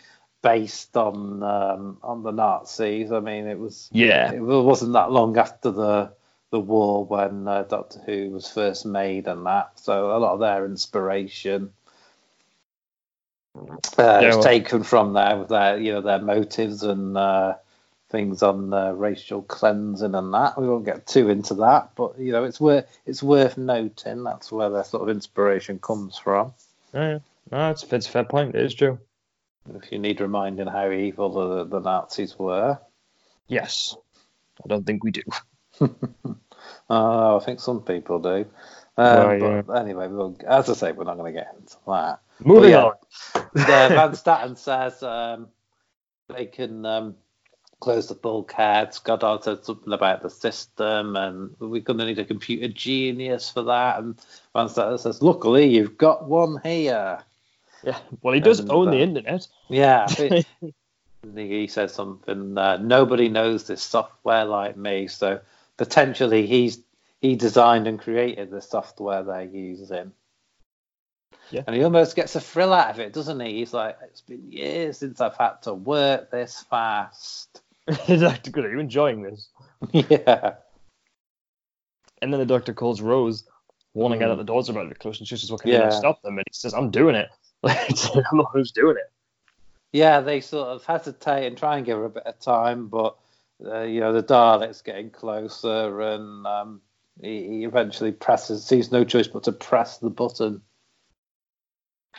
[0.45, 3.11] based on um, on the Nazis.
[3.11, 4.31] I mean, it was Yeah.
[4.31, 6.11] it wasn't that long after the
[6.51, 9.71] the war when uh, Doctor Who was first made and that.
[9.79, 11.71] So a lot of their inspiration
[13.57, 17.55] uh, Yeah, is well- taken from there with their you know their motives and uh,
[18.09, 20.61] things on uh, racial cleansing and that.
[20.61, 24.51] We won't get too into that, but you know it's worth it's worth noting that's
[24.51, 26.53] where their sort of inspiration comes from.
[26.93, 27.19] Yeah.
[27.51, 28.53] No, it's, it's a fair point.
[28.55, 28.99] It is true.
[29.73, 32.79] If you need reminding how evil the, the Nazis were.
[33.47, 33.95] Yes.
[34.63, 35.21] I don't think we do.
[36.89, 38.45] Oh, I think some people do.
[38.97, 39.61] Um, Well, yeah.
[39.61, 42.19] But anyway, we'll, as I say, we're not going to get into that.
[42.39, 42.85] Moving yeah.
[42.85, 42.93] on.
[43.55, 45.47] Yeah, Van Statten says um,
[46.27, 47.15] they can um,
[47.79, 48.99] close the bulkheads.
[48.99, 53.63] Goddard said something about the system, and we're going to need a computer genius for
[53.63, 53.99] that.
[53.99, 54.19] And
[54.53, 57.19] Van Statten says, "Luckily, you've got one here."
[57.85, 57.99] Yeah.
[58.21, 59.47] Well, he does And, own uh, the internet.
[59.69, 60.07] Yeah.
[61.33, 62.55] He, he said something.
[62.55, 65.39] Uh, Nobody knows this software like me, so
[65.75, 66.79] potentially he's
[67.19, 70.11] he designed and created the software they're using.
[71.49, 71.63] Yeah.
[71.65, 73.53] And he almost gets a thrill out of it, doesn't he?
[73.55, 77.61] He's like, it's been years since I've had to work this fast.
[78.03, 78.65] He's like, good.
[78.65, 79.49] Are you enjoying this?
[79.93, 80.55] yeah.
[82.21, 83.43] And then the doctor calls Rose,
[83.95, 84.29] warning her Mm.
[84.31, 85.89] that the doors are about to close, and she says, "What can you do Yeah.
[85.89, 87.29] to stop them?" And he says, "I'm doing it."
[87.65, 89.11] Like, it's- I'm not who's doing it.
[89.91, 93.15] Yeah, they sort of hesitate and try and give her a bit of time, but
[93.65, 96.81] uh, you know the Dalek's getting closer, and um,
[97.21, 98.65] he, he eventually presses.
[98.65, 100.61] Sees no choice but to press the button.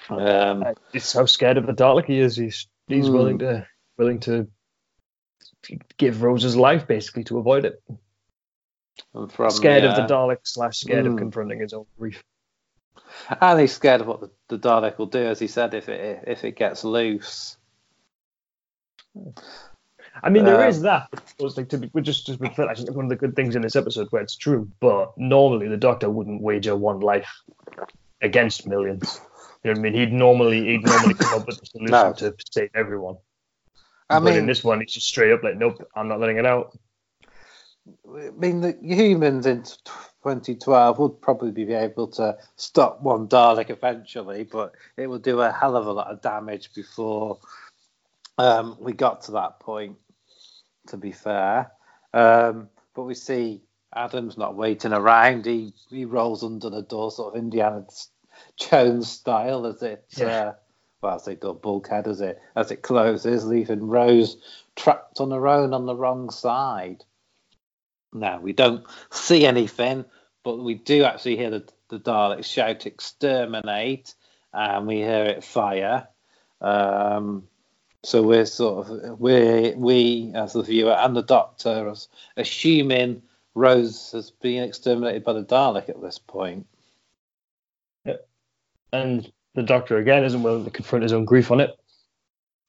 [0.09, 2.37] Um, He's so scared of the Dalek he is.
[2.37, 3.13] He's he's Mm.
[3.13, 3.67] willing to
[3.99, 4.49] willing to
[5.97, 7.83] give Rose's life basically to avoid it.
[9.15, 11.13] and from scared the, of the Dalek slash scared Mm.
[11.13, 12.23] of confronting his own grief.
[13.41, 16.25] And he's scared of what the, the Dalek will do, as he said, if it
[16.27, 17.57] if it gets loose.
[20.23, 21.09] I mean, there Um, is that.
[21.13, 22.71] It like to be, just just reflect.
[22.71, 25.69] I think one of the good things in this episode where it's true, but normally
[25.69, 27.29] the Doctor wouldn't wager one life
[28.23, 29.21] against millions.
[29.63, 29.95] You know what I mean?
[29.95, 32.13] He'd normally he'd normally come up with a solution No.
[32.15, 33.17] to save everyone.
[34.09, 36.47] I but in this one, he's just straight up like, nope, I'm not letting it
[36.47, 36.79] out.
[38.09, 39.65] I mean, the humans in
[40.35, 45.53] 2012 would probably be able to stop one Dalek eventually, but it would do a
[45.53, 47.39] hell of a lot of damage before
[48.37, 49.97] um, we got to that point.
[50.89, 51.73] To be fair,
[52.15, 53.63] um, but we see
[53.95, 55.45] Adam's not waiting around.
[55.45, 57.85] He he rolls under the door, sort of Indiana
[58.57, 60.05] Jones style, as it.
[60.17, 60.27] Yeah.
[60.27, 60.55] Uh,
[61.03, 64.37] well, I say door bulkhead as it as it closes, leaving Rose
[64.77, 67.05] trapped on her own on the wrong side.
[68.13, 70.05] Now we don't see anything,
[70.43, 74.15] but we do actually hear the, the Daleks shout "exterminate,"
[74.53, 76.09] and we hear it fire.
[76.61, 77.49] Um,
[78.03, 81.95] so we're sort of we we as the viewer and the Doctor are
[82.37, 83.23] assuming
[83.55, 86.67] Rose has been exterminated by the Dalek at this point.
[88.05, 88.17] Yeah.
[88.93, 91.77] And the Doctor again isn't willing to confront his own grief on it.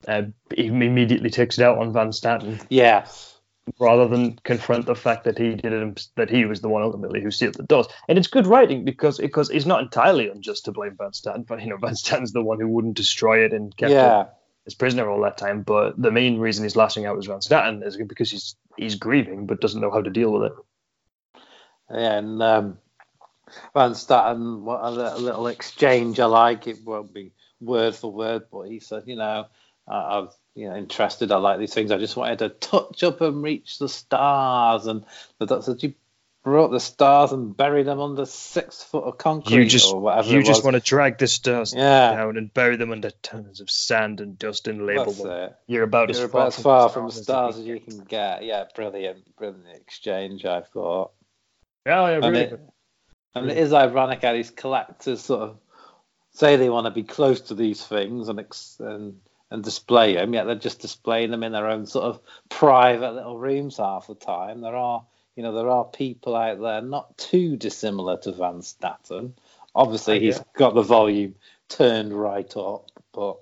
[0.07, 0.23] Uh,
[0.55, 2.59] he immediately takes it out on Van Statten.
[2.69, 3.36] Yes
[3.79, 7.21] rather than confront the fact that he did it, that he was the one ultimately
[7.21, 7.87] who sealed the doors.
[8.07, 11.61] And it's good writing because because it's not entirely unjust to blame Van Statten, but
[11.61, 14.21] you know Van Statten's the one who wouldn't destroy it and kept yeah.
[14.21, 14.27] it
[14.67, 15.63] as prisoner all that time.
[15.63, 19.45] But the main reason he's lashing out is Van Statten is because he's he's grieving
[19.45, 20.53] but doesn't know how to deal with it.
[21.91, 22.77] Yeah, and um,
[23.73, 26.67] Van Statten, what a little exchange I like.
[26.67, 29.45] It won't be word for word, but he said, you know,
[29.87, 31.31] I've you know interested.
[31.31, 31.91] I like these things.
[31.91, 34.87] I just wanted to touch up and reach the stars.
[34.87, 35.05] And
[35.37, 35.93] the doctor said, "You
[36.43, 40.29] brought the stars and buried them under six foot of concrete you just, or whatever."
[40.29, 42.15] You just want to drag the stars yeah.
[42.15, 45.43] down and bury them under tons of sand and dust and label That's them.
[45.43, 45.55] It.
[45.67, 48.43] You're about You're as far, about from, far from the stars as you can get.
[48.43, 50.43] Yeah, brilliant, brilliant exchange.
[50.43, 51.11] I thought.
[51.85, 52.25] Yeah, yeah, really.
[52.25, 52.59] And it,
[53.35, 55.57] and it is ironic how these collectors sort of
[56.31, 60.33] say they want to be close to these things and, ex- and and display them,
[60.33, 64.15] yet they're just displaying them in their own sort of private little rooms half the
[64.15, 64.61] time.
[64.61, 69.35] There are, you know, there are people out there not too dissimilar to Van Statten.
[69.73, 71.35] Obviously, he's got the volume
[71.69, 73.37] turned right up, but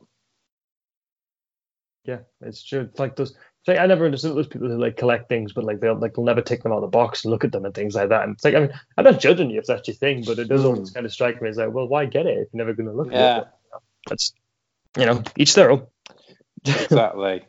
[2.03, 2.81] yeah, it's true.
[2.81, 3.35] It's like those.
[3.67, 6.23] Like, I never understood those people who like collect things, but like they'll like they'll
[6.23, 8.23] never take them out of the box and look at them and things like that.
[8.23, 10.49] And it's like I mean, I'm not judging you if that's your thing, but it
[10.49, 10.65] does mm.
[10.65, 12.89] always kind of strike me as like, well, why get it if you're never going
[12.89, 13.37] to look yeah.
[13.37, 13.47] at it?
[14.07, 14.33] That's
[14.97, 15.87] you know, each their own
[16.65, 17.45] exactly.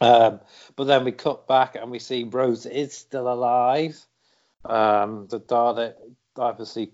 [0.00, 0.40] Um,
[0.76, 4.00] but then we cut back and we see Rose is still alive.
[4.64, 5.94] Um, the Dalek
[6.36, 6.92] obviously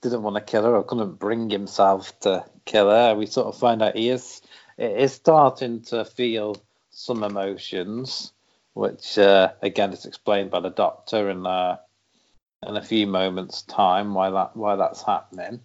[0.00, 3.14] didn't want to kill her or couldn't bring himself to kill her.
[3.14, 4.40] We sort of find out he is
[4.78, 6.56] is starting to feel
[6.90, 8.32] some emotions,
[8.74, 11.78] which uh, again is explained by the Doctor in uh,
[12.66, 15.60] in a few moments' time why that why that's happening.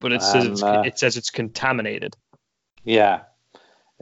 [0.00, 2.16] But it says it's, uh, it says it's contaminated.
[2.84, 3.22] Yeah,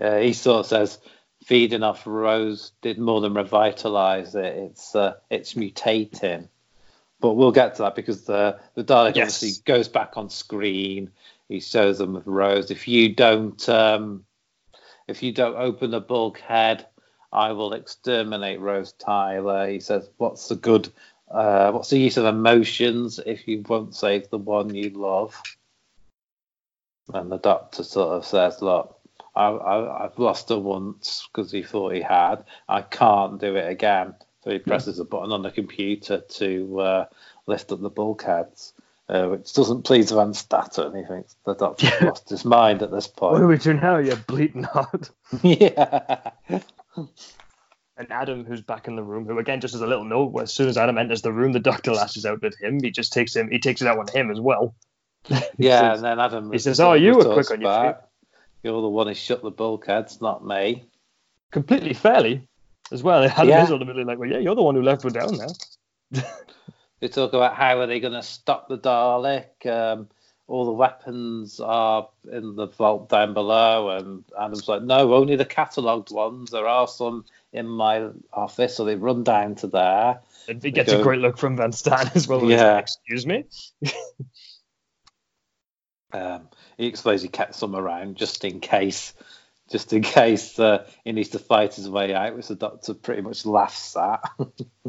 [0.01, 0.99] uh, he sort of says
[1.45, 4.45] feeding off Rose did more than revitalize it.
[4.45, 6.49] It's uh, it's mutating.
[7.21, 9.35] But we'll get to that because the the Dalek yes.
[9.35, 11.11] obviously goes back on screen.
[11.49, 12.71] He shows them with Rose.
[12.71, 14.25] If you don't um,
[15.09, 16.87] if you don't open the bulkhead,
[17.33, 19.69] I will exterminate Rose Tyler.
[19.69, 20.89] He says, "What's the good?
[21.31, 25.41] Uh, what's the use of emotions if you won't save the one you love?"
[27.13, 28.98] And the Doctor sort of says, "Look,
[29.39, 32.45] I, have lost her once because he thought he had.
[32.69, 34.15] I can't do it again.
[34.43, 37.07] So he presses a button on the computer to uh,
[37.47, 38.73] lift up the bulkheads,
[39.09, 40.97] uh, which doesn't please Van Statten.
[40.97, 42.07] He thinks the doctor's yeah.
[42.07, 43.35] lost his mind at this point.
[43.35, 43.99] What are we doing now?
[43.99, 45.09] You're bleeding hard.
[45.43, 46.31] yeah.
[47.97, 50.53] And Adam, who's back in the room, who again just as a little note, as
[50.53, 52.81] soon as Adam enters the room, the doctor lashes out at him.
[52.81, 54.75] He just takes him, he takes it out on him as well.
[55.59, 56.53] Yeah, says, and then Adam.
[56.53, 57.97] He says, "Oh, you were quick on your feet."
[58.69, 60.85] You're the one who shut the bulkheads, not me.
[61.53, 62.47] Completely fairly,
[62.93, 63.25] as well.
[63.25, 63.65] Adam yeah.
[63.65, 66.23] is ultimately like, well, yeah, you're the one who left her down now.
[67.01, 69.65] they talk about how are they going to stop the Dalek.
[69.65, 70.09] Um,
[70.49, 75.47] all the weapons are in the vault down below, and Adam's like, no, only the
[75.47, 76.51] catalogued ones.
[76.51, 80.21] There are some in my office, so they run down to there.
[80.47, 82.45] And he gets go, a great look from Van Statten as well.
[82.45, 82.77] Yeah.
[82.77, 83.45] Excuse me.
[86.13, 89.15] um, he explains he kept some around just in case,
[89.71, 93.23] just in case uh, he needs to fight his way out, which the doctor pretty
[93.23, 94.21] much laughs at.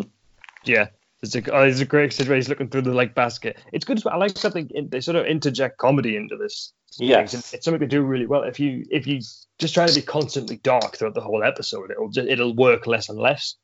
[0.64, 0.88] yeah.
[1.22, 2.38] It's a, oh, it's a great situation.
[2.38, 3.58] He's looking through the like basket.
[3.74, 4.02] It's good.
[4.08, 6.72] I like something in, they sort of interject comedy into this.
[6.98, 8.44] Yes, it's something they do really well.
[8.44, 9.20] If you if you
[9.58, 13.10] just try to be constantly dark throughout the whole episode, it'll just, it'll work less
[13.10, 13.56] and less.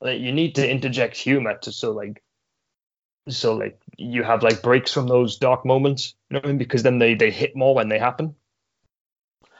[0.00, 2.20] Like, you need to interject humor to so like
[3.28, 6.58] so like you have like breaks from those dark moments, you know what I mean?
[6.58, 8.34] Because then they they hit more when they happen.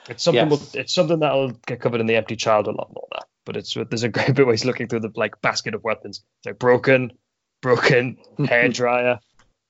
[0.09, 0.75] It's something yes.
[0.75, 3.09] it's something that'll get covered in the Empty Child a lot more.
[3.13, 5.85] That but it's there's a great bit where he's looking through the like basket of
[5.85, 6.23] weapons.
[6.39, 7.13] It's like broken,
[7.63, 9.21] broken, hair dryer,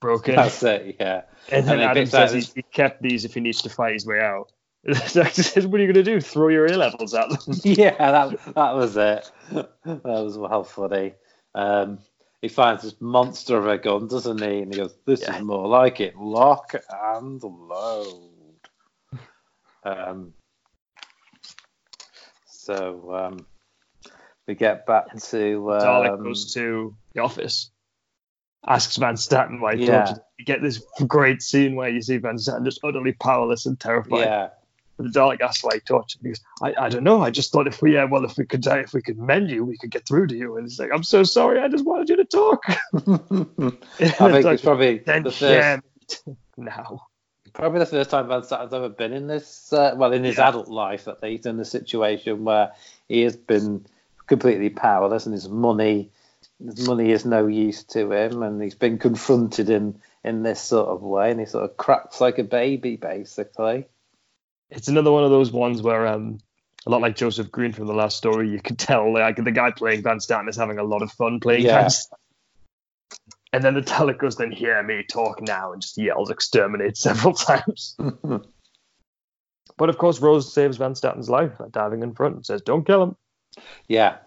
[0.01, 0.37] broken.
[0.37, 1.23] That's it, yeah.
[1.51, 4.07] And then And Adam says his- he, kept these if he needs to fight his
[4.07, 4.51] way out.
[5.07, 6.21] Says, "What are you going to do?
[6.21, 9.31] Throw your A levels at them?" yeah, that that was it.
[9.51, 11.15] That was well funny.
[11.55, 12.01] Um,
[12.45, 14.59] he finds this monster of a gun, doesn't he?
[14.61, 15.39] And he goes, "This Yeah.
[15.39, 16.15] is more like it.
[16.15, 18.31] Lock and load."
[19.87, 20.33] Um,
[22.47, 23.47] so um,
[24.47, 27.71] we get back to Dalek um, goes to the office,
[28.67, 30.15] asks Van Statten why he Yeah.
[30.39, 34.25] You get this great scene where you see Van Statten just utterly powerless and terrified.
[34.27, 34.49] yeah,
[34.97, 36.27] The Dalek why he tortured him.
[36.27, 37.21] He goes, I, I don't know.
[37.23, 39.51] I just thought if we, uh, well, if we could, uh, if we could mend
[39.51, 40.57] you, we could get through to you.
[40.57, 41.59] And he's like, I'm so sorry.
[41.61, 42.63] I just wanted you to talk.
[43.01, 46.23] I think it's probably the first,
[46.57, 47.07] now.
[47.53, 50.49] probably the first time Van Statten's ever been in this, uh, well, in his Yeah.
[50.49, 52.73] adult life that he's in a situation where
[53.09, 53.87] he has been
[54.29, 56.11] completely powerless and his money,
[56.65, 60.89] his money is no use to him, and he's been confronted in in this sort
[60.89, 63.87] of way, and he sort of cracks like a baby, basically.
[64.75, 66.39] It's another one of those ones where, um,
[66.87, 69.71] a lot like Joseph Green from the last story, you could tell like the guy
[69.71, 71.81] playing Van Statten is having a lot of fun playing Yeah.
[71.81, 72.19] Van Statten.
[73.53, 77.33] And then the Dalek goes, then hear me talk now, and just yells exterminate several
[77.35, 77.97] times.
[79.77, 82.87] But of course, Rose saves Van Statten's life by diving in front and says, "Don't
[82.87, 83.17] kill him."
[83.89, 84.19] Yeah.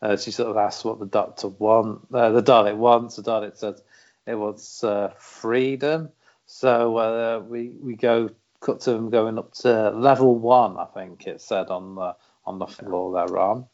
[0.00, 3.16] Uh, she sort of asks what the doctor want, uh, the Dalek wants.
[3.16, 3.80] The Dalek says
[4.26, 6.10] it wants uh, freedom.
[6.46, 8.30] So uh, we we go
[8.62, 10.78] cut to them going up to level one.
[10.78, 13.66] I think it said on the on the floor they're on.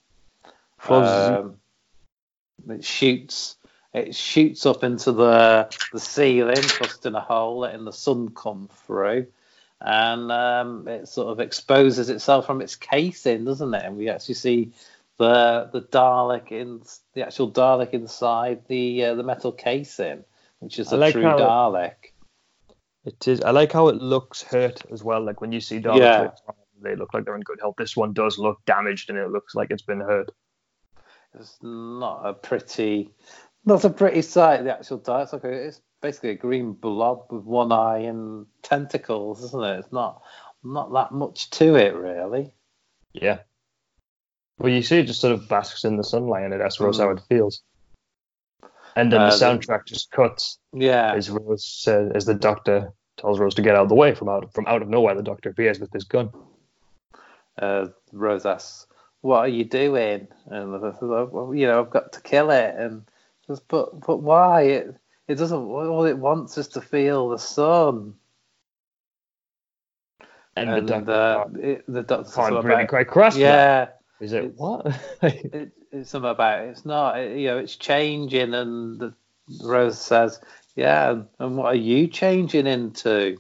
[1.39, 1.57] Um,
[2.69, 3.57] it shoots
[3.95, 9.27] it shoots up into the the ceiling, busting a hole, letting the sun come through,
[9.81, 13.85] and um, it sort of exposes itself from its casing, doesn't it?
[13.85, 14.73] And we actually see
[15.19, 16.83] the the Dalek in
[17.15, 20.25] the actual Dalek inside the uh, the metal casing,
[20.61, 22.13] which is I a like true how- Dalek.
[23.09, 23.41] It is.
[23.41, 25.23] I like how it looks hurt as well.
[25.25, 26.31] Like when you see Daleks, Yeah.
[26.83, 27.77] they look like they're in good health.
[27.79, 30.31] This one does look damaged, and it looks like it's been hurt.
[31.39, 33.11] It's not a pretty,
[33.65, 34.65] not a pretty sight.
[34.65, 35.23] The actual Dalek.
[35.25, 39.79] It's like a, it's basically a green blob with one eye and tentacles, isn't it?
[39.81, 40.23] It's not
[40.63, 42.53] not that much to it really.
[43.15, 43.39] Yeah.
[44.59, 46.99] Well, you see, it just sort of basks in the sunlight, and it asks Rose
[46.99, 47.17] how Mm.
[47.19, 47.63] it feels.
[48.97, 51.15] And then Uh, the the- soundtrack just cuts Yeah.
[51.15, 54.29] as Rose says, as the Doctor tells Rose to get out of the way from
[54.29, 55.15] out from out of nowhere.
[55.15, 56.31] The Doctor appears with his gun.
[57.59, 58.87] uh, Rose asks,
[59.21, 62.75] "What are you doing?" And the says, well, you know, I've got to kill it.
[62.77, 63.03] And
[63.47, 64.63] says, "But, but why?
[64.63, 64.97] It,
[65.27, 65.59] it doesn't.
[65.59, 68.15] All it wants is to feel the sun."
[70.57, 73.39] And, And, the Doctor uh, it, the doctor says can't something really about, quite grasp
[73.39, 73.89] "Yeah,
[74.21, 74.87] Is it It's- what?
[75.23, 76.71] it, it's something about it.
[76.71, 77.19] it's not.
[77.19, 79.15] It, you know, it's changing." And the,
[79.63, 80.41] Rose says,
[80.79, 83.39] "Yeah, and, and what are you changing into?"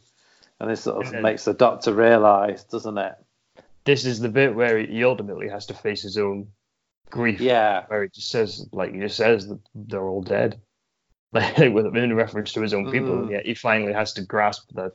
[0.60, 3.14] And this sort of then- makes the doctor realise, doesn't it?
[3.84, 6.48] this is the bit where he ultimately has to face his own
[7.08, 7.40] grief.
[7.40, 10.60] Yeah, Where he just says, like he just says that they're all dead,
[11.32, 13.16] like with in reference to his own people.
[13.16, 13.30] Mm.
[13.30, 14.92] Yet he finally has to grasp that.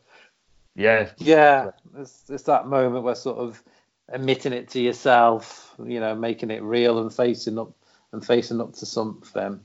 [0.75, 3.63] Yeah, Yeah, it's, it's that moment where sort of
[4.09, 7.71] admitting it to yourself, you know, making it real and facing up
[8.11, 9.59] and facing up to something,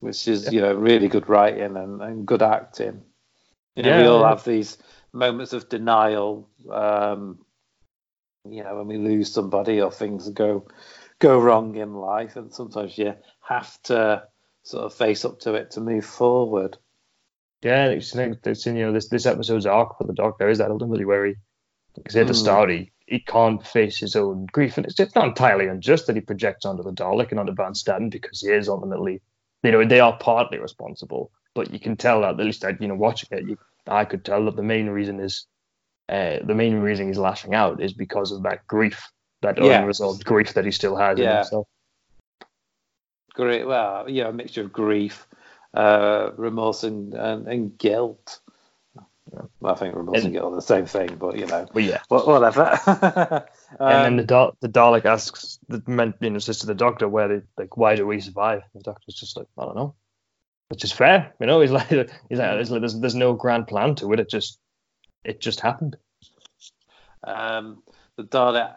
[0.00, 0.50] which is Yeah.
[0.50, 3.02] you know really good writing and, and good acting.
[3.76, 4.28] You know, we all yeah.
[4.28, 4.78] have these
[5.12, 7.44] moments of denial, um,
[8.48, 10.66] you know, when we lose somebody or things go
[11.18, 14.24] go wrong in life, and sometimes you have to
[14.62, 16.76] sort of face up to it to move forward.
[17.62, 21.04] Yeah, it's, it's you know this this episode's arc for the Doctor is that ultimately
[21.04, 21.34] where he,
[21.94, 22.36] because at the Mm.
[22.36, 26.16] start he, he can't face his own grief, and it's, it's not entirely unjust that
[26.16, 29.22] he projects onto the Dalek and onto Van Statten because he is ultimately,
[29.66, 32.88] you know, they are partly responsible, but you can tell that at least I, you
[32.88, 35.46] know watching it, you, I could tell that the main reason is,
[36.08, 39.02] uh, the main reason he's lashing out is because of that grief,
[39.42, 39.80] that Yeah.
[39.80, 41.66] unresolved grief that he still has in himself.
[43.34, 45.26] Great, well, yeah, a mixture of grief,
[45.74, 48.40] uh, remorse, and, and, and guilt.
[49.64, 52.24] I think and, And- guilt are the same thing, but you know, But yeah, wha-
[52.24, 52.78] whatever.
[53.80, 57.08] and then Um, the the Dalek asks the men, you know, says to the Doctor,
[57.08, 59.94] "Where they like, why do we survive?" And the Doctor's just like, "I don't know,"
[60.68, 61.60] which is fair, you know.
[61.60, 61.98] He's like, he's
[62.38, 64.20] like, he's like there's, there's no grand plan to it.
[64.20, 64.58] It just,
[65.24, 65.96] it just happened.
[67.24, 67.82] um,
[68.16, 68.76] the Dalek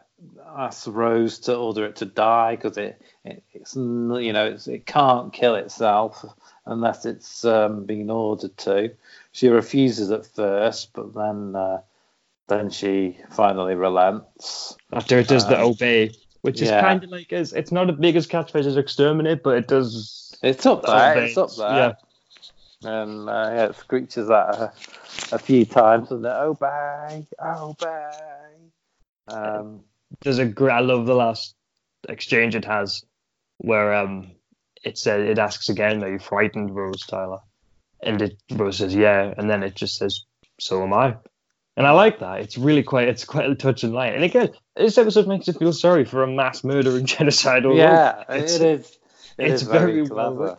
[0.57, 4.85] asks Rose to order it to die because it, it it's you know it's, it
[4.85, 6.25] can't kill itself
[6.65, 8.91] unless it's um, being ordered to.
[9.31, 11.81] She refuses at first, but then uh,
[12.47, 14.75] then she finally relents.
[14.91, 16.11] After it does the Um, obey,
[16.41, 19.57] which is kind of like as it's not as big as catchphrase as exterminate, but
[19.57, 20.37] it does.
[20.41, 21.11] It's up there.
[21.11, 21.25] obey.
[21.27, 21.97] It's up there.
[22.81, 24.73] Yeah, And uh, yeah, it screeches that a,
[25.35, 28.09] a few times, and then obey, obey.
[29.27, 29.81] Um,
[30.21, 30.73] there's a great.
[30.73, 31.55] I love the last
[32.07, 33.03] exchange it has,
[33.57, 34.31] where um,
[34.83, 37.39] it says it asks again, "Are you frightened, Rose Tyler?"
[38.01, 40.23] And it Rose says, "Yeah," and then it just says,
[40.59, 41.17] "So am I."
[41.77, 42.41] And I like that.
[42.41, 43.07] It's really quite.
[43.07, 44.13] It's quite a touching line.
[44.13, 47.75] And again, this episode makes you feel sorry for a mass murdering genocidal.
[47.77, 48.97] yeah, It's- it is.
[49.37, 50.41] It it's is very, very clever.
[50.43, 50.57] written.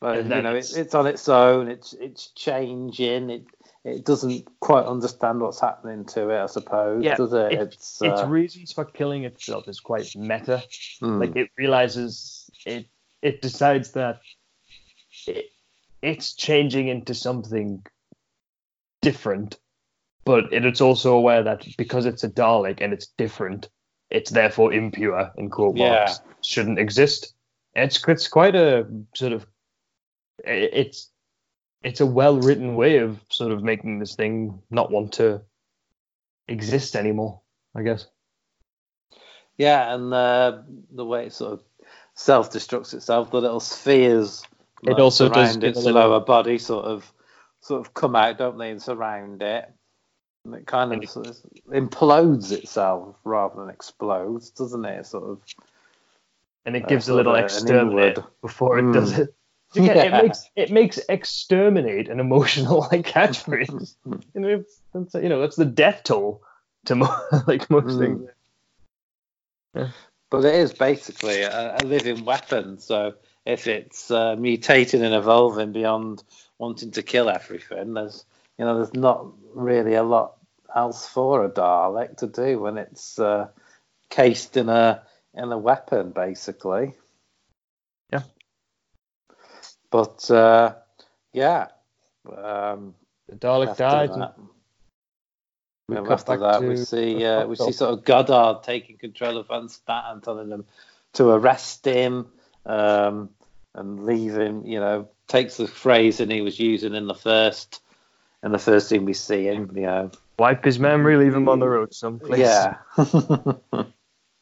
[0.00, 1.68] But And you know, it's- it's, it's on its own.
[1.68, 3.30] It's it's changing.
[3.30, 3.44] It
[3.84, 6.40] it doesn't quite understand what's happening to it.
[6.40, 7.52] I suppose, Yeah, does it?
[7.52, 10.62] it- it's its uh, reasons for killing itself is quite meta.
[11.00, 11.20] hmm.
[11.20, 12.86] Like it realizes it
[13.22, 14.20] it decides that
[15.26, 15.46] it,
[16.02, 17.84] it's changing into something
[19.00, 19.58] different,
[20.24, 23.68] but it, it's also aware that because it's a Dalek and it's different,
[24.10, 26.12] it's therefore impure in quote Yeah.
[26.42, 27.34] shouldn't exist.
[27.74, 29.46] It's it's quite a sort of
[30.44, 31.10] it's
[31.82, 35.42] it's a well written way of sort of making this thing not want to
[36.48, 37.40] exist anymore.
[37.74, 38.06] I guess.
[39.56, 41.62] Yeah, and uh, the way it sort of
[42.14, 44.42] self-destructs itself, the little spheres
[44.82, 47.12] It also does its a little- lower body, sort of,
[47.60, 49.70] sort of come out, don't they, and surround it.
[50.44, 51.36] And it kind of sort of
[51.68, 55.06] implodes itself rather than explodes, doesn't it?
[55.06, 55.40] Sort of.
[56.64, 58.92] and it Uh, gives a little exterminate before it Mm.
[58.92, 59.34] does it.
[59.74, 60.02] Get- Yeah.
[60.04, 63.96] It makes it makes exterminate an emotional like catchphrase.
[64.34, 66.42] you know, it's, that's, you know that's the death toll
[66.86, 67.16] to mo-
[67.48, 68.28] like most Mm.
[69.74, 69.90] things.
[70.30, 72.78] But it is basically a, a living weapon.
[72.78, 73.14] So
[73.44, 76.22] if it's uh, mutating and evolving beyond
[76.58, 78.24] wanting to kill everything, there's
[78.58, 80.36] you know there's not really a lot
[80.74, 83.48] else for a Dalek to do when it's uh,
[84.10, 85.02] cased in a
[85.34, 86.94] in a weapon, basically.
[88.12, 88.22] Yeah.
[89.90, 90.74] But uh,
[91.32, 91.68] yeah.
[92.26, 92.94] Um,
[93.28, 94.10] The Dalek died.
[94.10, 94.36] that-
[95.88, 99.68] we after that, we see uh, we see sort of Goddard taking control of Van
[99.68, 100.64] Statten and telling them
[101.14, 102.28] to arrest him
[102.66, 103.30] um,
[103.74, 104.66] and leave him.
[104.66, 107.80] You know, takes the phrasing he was using in the first
[108.42, 109.70] in the first thing we see him.
[109.74, 112.40] You know, wipe his memory, leave him on the road someplace.
[112.40, 112.76] yeah,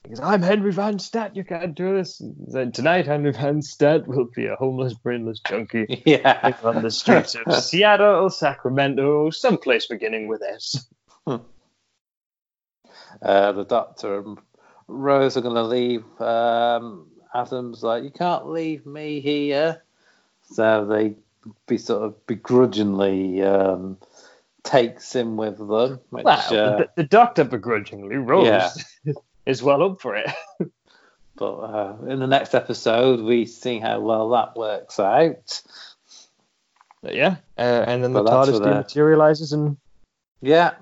[0.03, 2.23] Because I'm Henry Van Statten, you can't do this.
[2.49, 6.55] Then tonight, Henry Van Statten will be a homeless, brainless junkie yeah.
[6.65, 10.87] on the streets of Seattle, Sacramento, someplace beginning with S.
[11.27, 11.39] Uh,
[13.53, 14.39] the Doctor and
[14.89, 16.03] Rose are going to leave.
[16.21, 19.83] Um, Adam's like, you can't leave me here.
[20.53, 21.15] So they
[21.67, 23.99] be sort of begrudgingly um,
[24.63, 26.01] takes him with them.
[26.11, 29.13] Which, Well, uh, the, the doctor begrudgingly, Rose Yeah.
[29.47, 30.31] is well up for it.
[31.37, 35.63] but uh, in the next episode, we see how well that works out.
[37.03, 39.79] But yeah, uh, and then But the TARDIS dematerializes and
[40.43, 40.75] Yeah,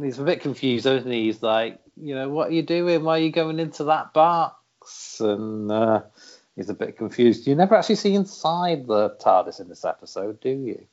[0.00, 1.24] he's a bit confused, isn't he?
[1.24, 3.04] He's like, you know, what are you doing?
[3.04, 4.12] Why are you going into that
[4.86, 5.20] box?
[5.20, 6.02] And uh,
[6.54, 7.46] he's a bit confused.
[7.46, 10.86] You never actually see inside the TARDIS in this episode, do you?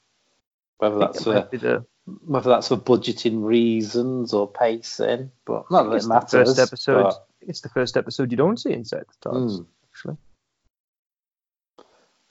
[0.77, 1.85] Whether that's for the,
[2.25, 6.31] whether that's for budgeting reasons or pacing, but not that it's it the matters.
[6.49, 7.03] first episode.
[7.03, 9.63] but- It's the first episode you don't see inside the TARDIS, Hmm.
[9.91, 10.17] actually.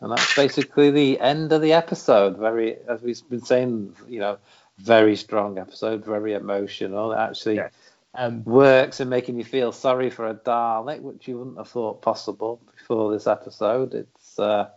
[0.01, 2.37] And that's basically the end of the episode.
[2.37, 4.39] Very, as we've been saying, you know,
[4.79, 7.15] very strong episode, very emotional.
[7.15, 7.69] Actually Yeah.
[8.15, 12.03] Um, works in making you feel sorry for a Dalek, which you wouldn't have thought
[12.03, 13.95] possible before this episode.
[13.95, 14.69] It's uh,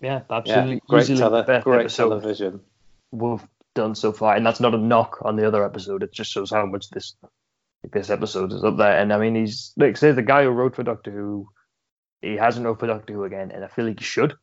[0.00, 2.60] yeah, yeah, absolutely great, tele- great television.
[3.10, 3.44] we've
[3.74, 6.02] done so far, and that's not a knock on the other episode.
[6.04, 7.16] It just shows how much this
[7.92, 8.98] this episode is up there.
[8.98, 11.48] And I mean, he's like say the guy who wrote for Doctor Who,
[12.22, 14.34] he hasn't wrote for Doctor Who again, and I feel like he should.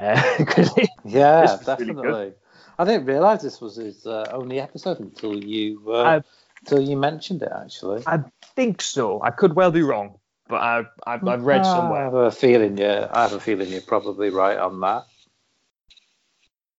[0.38, 2.32] Because he, Yeah, was really definitely.
[2.76, 6.20] I didn't realise this was his uh, only episode until you uh,
[6.66, 7.52] I- until you mentioned it.
[7.54, 8.20] Actually, I
[8.56, 9.22] think so.
[9.22, 12.04] I could well be wrong, but I, I've, I've read I somewhere.
[12.04, 12.86] have a feeling you.
[13.10, 15.04] I have a feeling you're probably right on that.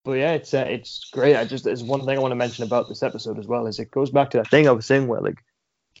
[0.04, 1.36] But yeah, it's uh, it's great.
[1.36, 3.78] I just there's one thing I want to mention about this episode as well is
[3.80, 5.38] it goes back to that thing I was saying where like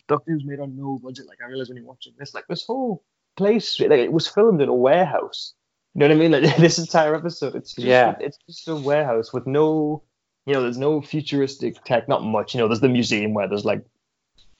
[0.08, 1.26] Doctor Who's made on no budget.
[1.26, 3.02] Like I realized when you're watching this, like this whole
[3.36, 5.54] place, like, it was filmed in a warehouse.
[5.94, 6.30] You know what I mean?
[6.30, 8.14] Like this entire episode, it's just, Yeah.
[8.20, 10.04] it's just a warehouse with no,
[10.46, 12.54] you know, there's no futuristic tech, not much.
[12.54, 13.84] You know, there's the museum where there's like,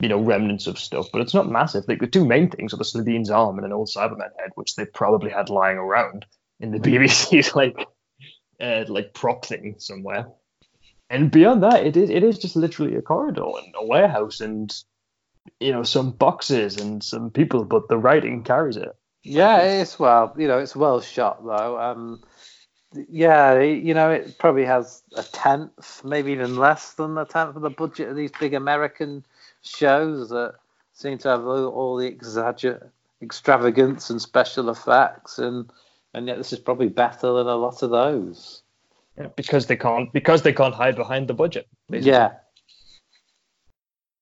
[0.00, 1.84] you know, remnants of stuff, but it's not massive.
[1.88, 4.74] Like the two main things are the Slitheen's arm and an old Cyberman head, which
[4.74, 6.26] they probably had lying around
[6.60, 7.86] in the BBC's like,
[8.60, 10.26] uh, like prop thing somewhere.
[11.08, 14.74] and beyond that, it is it is just literally a corridor and a warehouse and
[15.60, 18.94] you know some boxes and some people, but the writing carries it.
[19.22, 21.80] Yeah, it's well, you know, it's well shot though.
[21.80, 22.22] Um,
[23.08, 27.62] yeah, you know, it probably has a tenth, maybe even less than a tenth of
[27.62, 29.24] the budget of these big American
[29.62, 30.54] shows that
[30.92, 32.88] seem to have all, the exagger-
[33.22, 35.70] extravagance and special effects, and
[36.14, 38.62] and yet this is probably better than a lot of those.
[39.18, 41.66] Yeah, because they can't because they can't hide behind the budget.
[41.88, 42.12] Basically.
[42.12, 42.32] Yeah.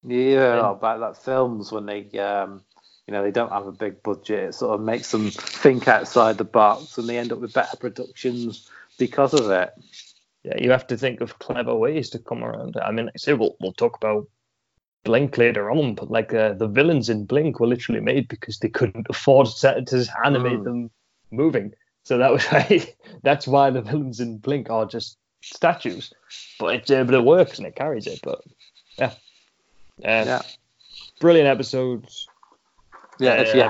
[0.07, 2.63] Yeah, about that films when they um,
[3.07, 4.49] you know they don't have a big budget.
[4.49, 7.77] It sort of makes them think outside the box and they end up with better
[7.77, 9.73] productions because of it.
[10.43, 12.83] Yeah you have to think of clever ways to come around it.
[12.83, 14.29] I mean i say we'll, we'll talk about
[15.03, 18.69] blink later on but like uh, the villains in blink were literally made because they
[18.69, 20.65] couldn't afford to, to animate mm.
[20.65, 20.91] them
[21.31, 21.75] moving.
[22.05, 26.13] So that was why that's why the villains in blink are just statues.
[26.59, 28.43] But it, uh, but it works and it carries it but
[28.99, 29.13] yeah.
[30.03, 30.43] Uh, yeah.
[31.21, 32.29] brilliant episodes
[33.19, 33.63] yeah, if you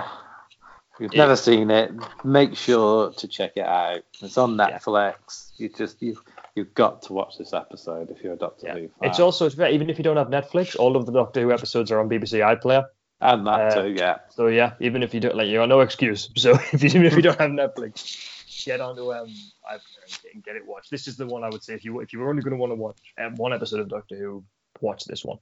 [0.95, 1.93] if you've never seen it,
[2.25, 4.03] make sure to check it out.
[4.21, 5.51] It's on Netflix.
[5.57, 6.17] You just you
[6.55, 8.75] you've got to watch this episode if you're a Doctor yeah.
[8.75, 9.11] Who fan.
[9.11, 12.01] It's also even if you don't have Netflix, all of the Doctor Who episodes are
[12.01, 12.87] on BBC iPlayer.
[13.21, 14.19] And that uh, too, yeah.
[14.31, 16.31] So yeah, even if you don't like, you got no excuse.
[16.37, 19.29] So if you, even if you don't have Netflix, get onto um
[19.69, 20.91] iPlayer and get it watched.
[20.91, 22.57] This is the one I would say if you if you were only going to
[22.57, 24.45] want to watch um, one episode of Doctor Who,
[24.81, 25.39] watch this one.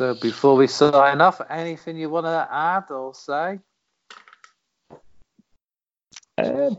[0.00, 3.58] So before we sign off, anything you want to add or say?
[6.38, 6.70] Uh,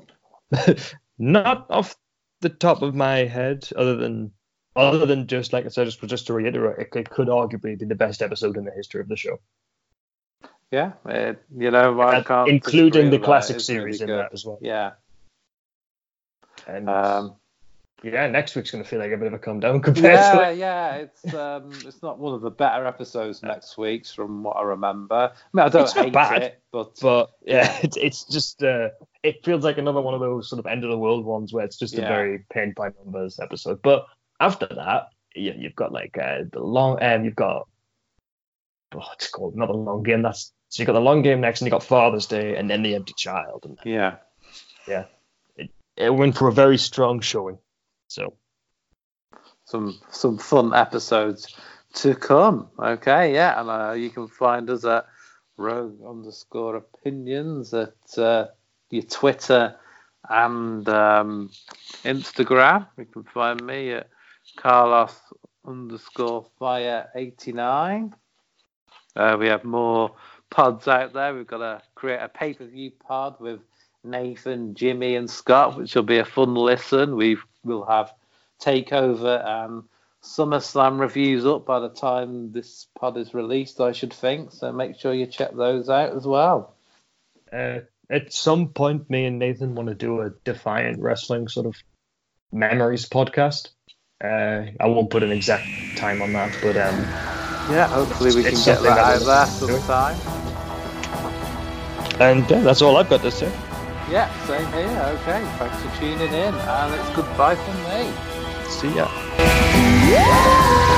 [1.19, 1.95] not off
[2.39, 4.31] the top of my head, other than
[4.75, 7.85] other than just like I said, just just to reiterate, it, it could arguably be
[7.85, 9.39] the best episode in the history of the show.
[10.71, 14.57] Yeah, it, you know, I can't including the classic series really in that as well.
[14.63, 14.93] Yeah,
[16.65, 17.35] and um,
[18.03, 20.33] yeah, next week's going to feel like a bit of a come down compared yeah,
[20.33, 20.57] to it.
[20.57, 24.63] Yeah, it's um, it's not one of the better episodes next week's from what I
[24.63, 25.31] remember.
[25.33, 28.89] I mean, I don't it's hate bad, it, but but yeah, it's it's just uh,
[29.23, 31.65] it feels like another one of those sort of end of the world ones where
[31.65, 32.05] it's just yeah.
[32.05, 33.81] a very paint by numbers episode.
[33.83, 34.05] But
[34.39, 37.67] after that, yeah, you've got like uh, the long, um, you've got
[38.95, 40.23] oh, it's called another long game.
[40.23, 42.81] That's so you got the long game next, and you got Father's Day, and then
[42.81, 43.65] the Empty Child.
[43.65, 44.15] And, yeah,
[44.87, 45.05] yeah,
[45.55, 47.59] it, it went for a very strong showing.
[48.11, 48.33] So
[49.63, 51.55] some some fun episodes
[51.93, 52.67] to come.
[52.77, 55.05] Okay, yeah, and uh, you can find us at
[55.55, 58.47] rogue underscore opinions at uh,
[58.89, 59.75] your Twitter
[60.29, 61.51] and um,
[62.03, 62.85] Instagram.
[62.97, 64.09] You can find me at
[64.57, 65.15] Carlos
[65.65, 68.13] underscore fire 89.
[69.15, 70.15] Uh, we have more
[70.49, 71.33] pods out there.
[71.33, 73.61] We've got to create a pay per view pod with
[74.03, 77.15] Nathan, Jimmy, and Scott, which will be a fun listen.
[77.15, 78.13] We will have
[78.61, 79.83] Takeover and
[80.23, 84.51] SummerSlam reviews up by the time this pod is released, I should think.
[84.51, 86.75] So make sure you check those out as well.
[87.51, 91.75] Uh, at some point, me and Nathan want to do a Defiant Wrestling sort of
[92.51, 93.69] memories podcast.
[94.23, 95.65] Uh, I won't put an exact
[95.97, 96.99] time on that, but um,
[97.71, 100.17] yeah, hopefully we can get that out there sometime.
[102.21, 103.51] And yeah, that's all I've got to say.
[104.11, 104.89] Yeah, same here.
[105.21, 108.11] Okay, thanks for tuning in, and it's goodbye from me.
[108.67, 110.90] See ya.